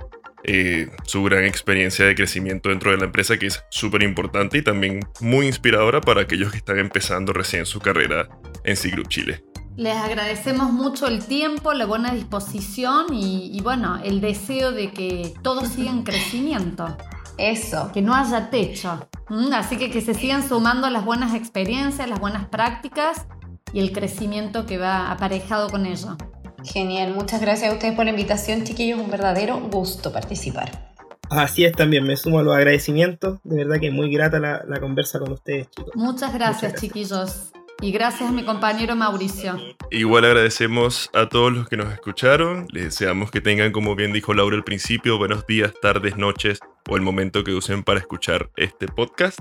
eh, 0.43 0.89
su 1.05 1.23
gran 1.23 1.45
experiencia 1.45 2.05
de 2.05 2.15
crecimiento 2.15 2.69
dentro 2.69 2.91
de 2.91 2.97
la 2.97 3.05
empresa, 3.05 3.37
que 3.37 3.47
es 3.47 3.63
súper 3.69 4.03
importante 4.03 4.57
y 4.57 4.61
también 4.61 4.99
muy 5.21 5.47
inspiradora 5.47 6.01
para 6.01 6.21
aquellos 6.21 6.51
que 6.51 6.57
están 6.57 6.79
empezando 6.79 7.33
recién 7.33 7.65
su 7.65 7.79
carrera 7.79 8.27
en 8.63 8.75
C 8.75 8.89
Group 8.89 9.07
Chile. 9.07 9.43
Les 9.75 9.95
agradecemos 9.95 10.71
mucho 10.71 11.07
el 11.07 11.25
tiempo, 11.25 11.73
la 11.73 11.85
buena 11.85 12.13
disposición 12.13 13.07
y, 13.11 13.59
bueno, 13.63 13.99
el 14.03 14.21
deseo 14.21 14.71
de 14.71 14.91
que 14.91 15.33
todos 15.41 15.69
sigan 15.69 15.99
en 15.99 16.03
crecimiento. 16.03 16.95
Eso. 17.39 17.91
Que 17.91 18.03
no 18.03 18.13
haya 18.13 18.51
techo. 18.51 19.07
Mm, 19.29 19.53
así 19.53 19.77
que 19.77 19.89
que 19.89 20.01
se 20.01 20.13
sigan 20.13 20.47
sumando 20.47 20.89
las 20.91 21.03
buenas 21.03 21.33
experiencias, 21.33 22.07
las 22.07 22.19
buenas 22.19 22.45
prácticas 22.49 23.25
y 23.73 23.79
el 23.79 23.91
crecimiento 23.91 24.67
que 24.67 24.77
va 24.77 25.09
aparejado 25.11 25.69
con 25.69 25.87
ello. 25.87 26.17
Genial, 26.63 27.13
muchas 27.13 27.41
gracias 27.41 27.71
a 27.71 27.73
ustedes 27.73 27.95
por 27.95 28.05
la 28.05 28.11
invitación, 28.11 28.63
chiquillos, 28.63 28.99
un 28.99 29.09
verdadero 29.09 29.59
gusto 29.59 30.11
participar. 30.11 30.93
Así 31.29 31.65
es 31.65 31.73
también, 31.73 32.03
me 32.05 32.15
sumo 32.15 32.39
a 32.39 32.43
los 32.43 32.55
agradecimientos, 32.55 33.39
de 33.43 33.57
verdad 33.57 33.79
que 33.79 33.87
es 33.87 33.93
muy 33.93 34.11
grata 34.11 34.39
la, 34.39 34.79
conversa 34.79 35.19
con 35.19 35.31
ustedes, 35.31 35.69
chicos. 35.71 35.95
Muchas 35.95 36.33
gracias, 36.33 36.79
chiquillos. 36.79 37.51
Y 37.81 37.91
gracias 37.91 38.29
a 38.29 38.31
mi 38.31 38.45
compañero 38.45 38.95
Mauricio. 38.95 39.57
Igual 39.91 40.25
agradecemos 40.25 41.09
a 41.13 41.27
todos 41.27 41.51
los 41.51 41.67
que 41.67 41.75
nos 41.75 41.91
escucharon. 41.91 42.67
Les 42.71 42.83
deseamos 42.85 43.29
que 43.29 43.41
tengan, 43.41 43.71
como 43.71 43.95
bien 43.95 44.13
dijo 44.13 44.33
Laura 44.33 44.55
al 44.55 44.63
principio, 44.63 45.17
buenos 45.17 45.45
días, 45.47 45.73
tardes, 45.81 46.15
noches 46.15 46.59
o 46.89 46.95
el 46.95 47.01
momento 47.01 47.43
que 47.43 47.53
usen 47.53 47.83
para 47.83 47.99
escuchar 47.99 48.51
este 48.55 48.87
podcast. 48.87 49.39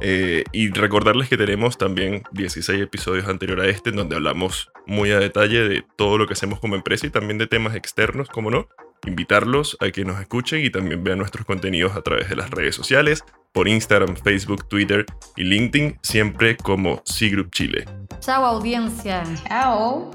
Eh, 0.00 0.44
y 0.52 0.70
recordarles 0.70 1.28
que 1.28 1.36
tenemos 1.36 1.76
también 1.76 2.22
16 2.32 2.80
episodios 2.80 3.28
anteriores 3.28 3.66
a 3.66 3.68
este 3.68 3.90
en 3.90 3.96
donde 3.96 4.16
hablamos 4.16 4.70
muy 4.86 5.10
a 5.10 5.18
detalle 5.18 5.68
de 5.68 5.84
todo 5.96 6.16
lo 6.16 6.26
que 6.26 6.32
hacemos 6.32 6.58
como 6.60 6.74
empresa 6.74 7.06
y 7.06 7.10
también 7.10 7.38
de 7.38 7.46
temas 7.46 7.74
externos, 7.74 8.28
como 8.28 8.50
no. 8.50 8.68
Invitarlos 9.06 9.76
a 9.80 9.90
que 9.90 10.04
nos 10.04 10.20
escuchen 10.20 10.64
y 10.64 10.70
también 10.70 11.02
vean 11.02 11.18
nuestros 11.18 11.46
contenidos 11.46 11.96
a 11.96 12.02
través 12.02 12.28
de 12.28 12.36
las 12.36 12.50
redes 12.50 12.74
sociales, 12.74 13.24
por 13.52 13.66
Instagram, 13.66 14.16
Facebook, 14.16 14.68
Twitter 14.68 15.06
y 15.36 15.44
LinkedIn, 15.44 15.98
siempre 16.02 16.56
como 16.56 17.02
C 17.04 17.28
Group 17.30 17.50
Chile. 17.50 17.86
Chao 18.20 18.44
audiencia. 18.44 19.24
Chao. 19.48 20.10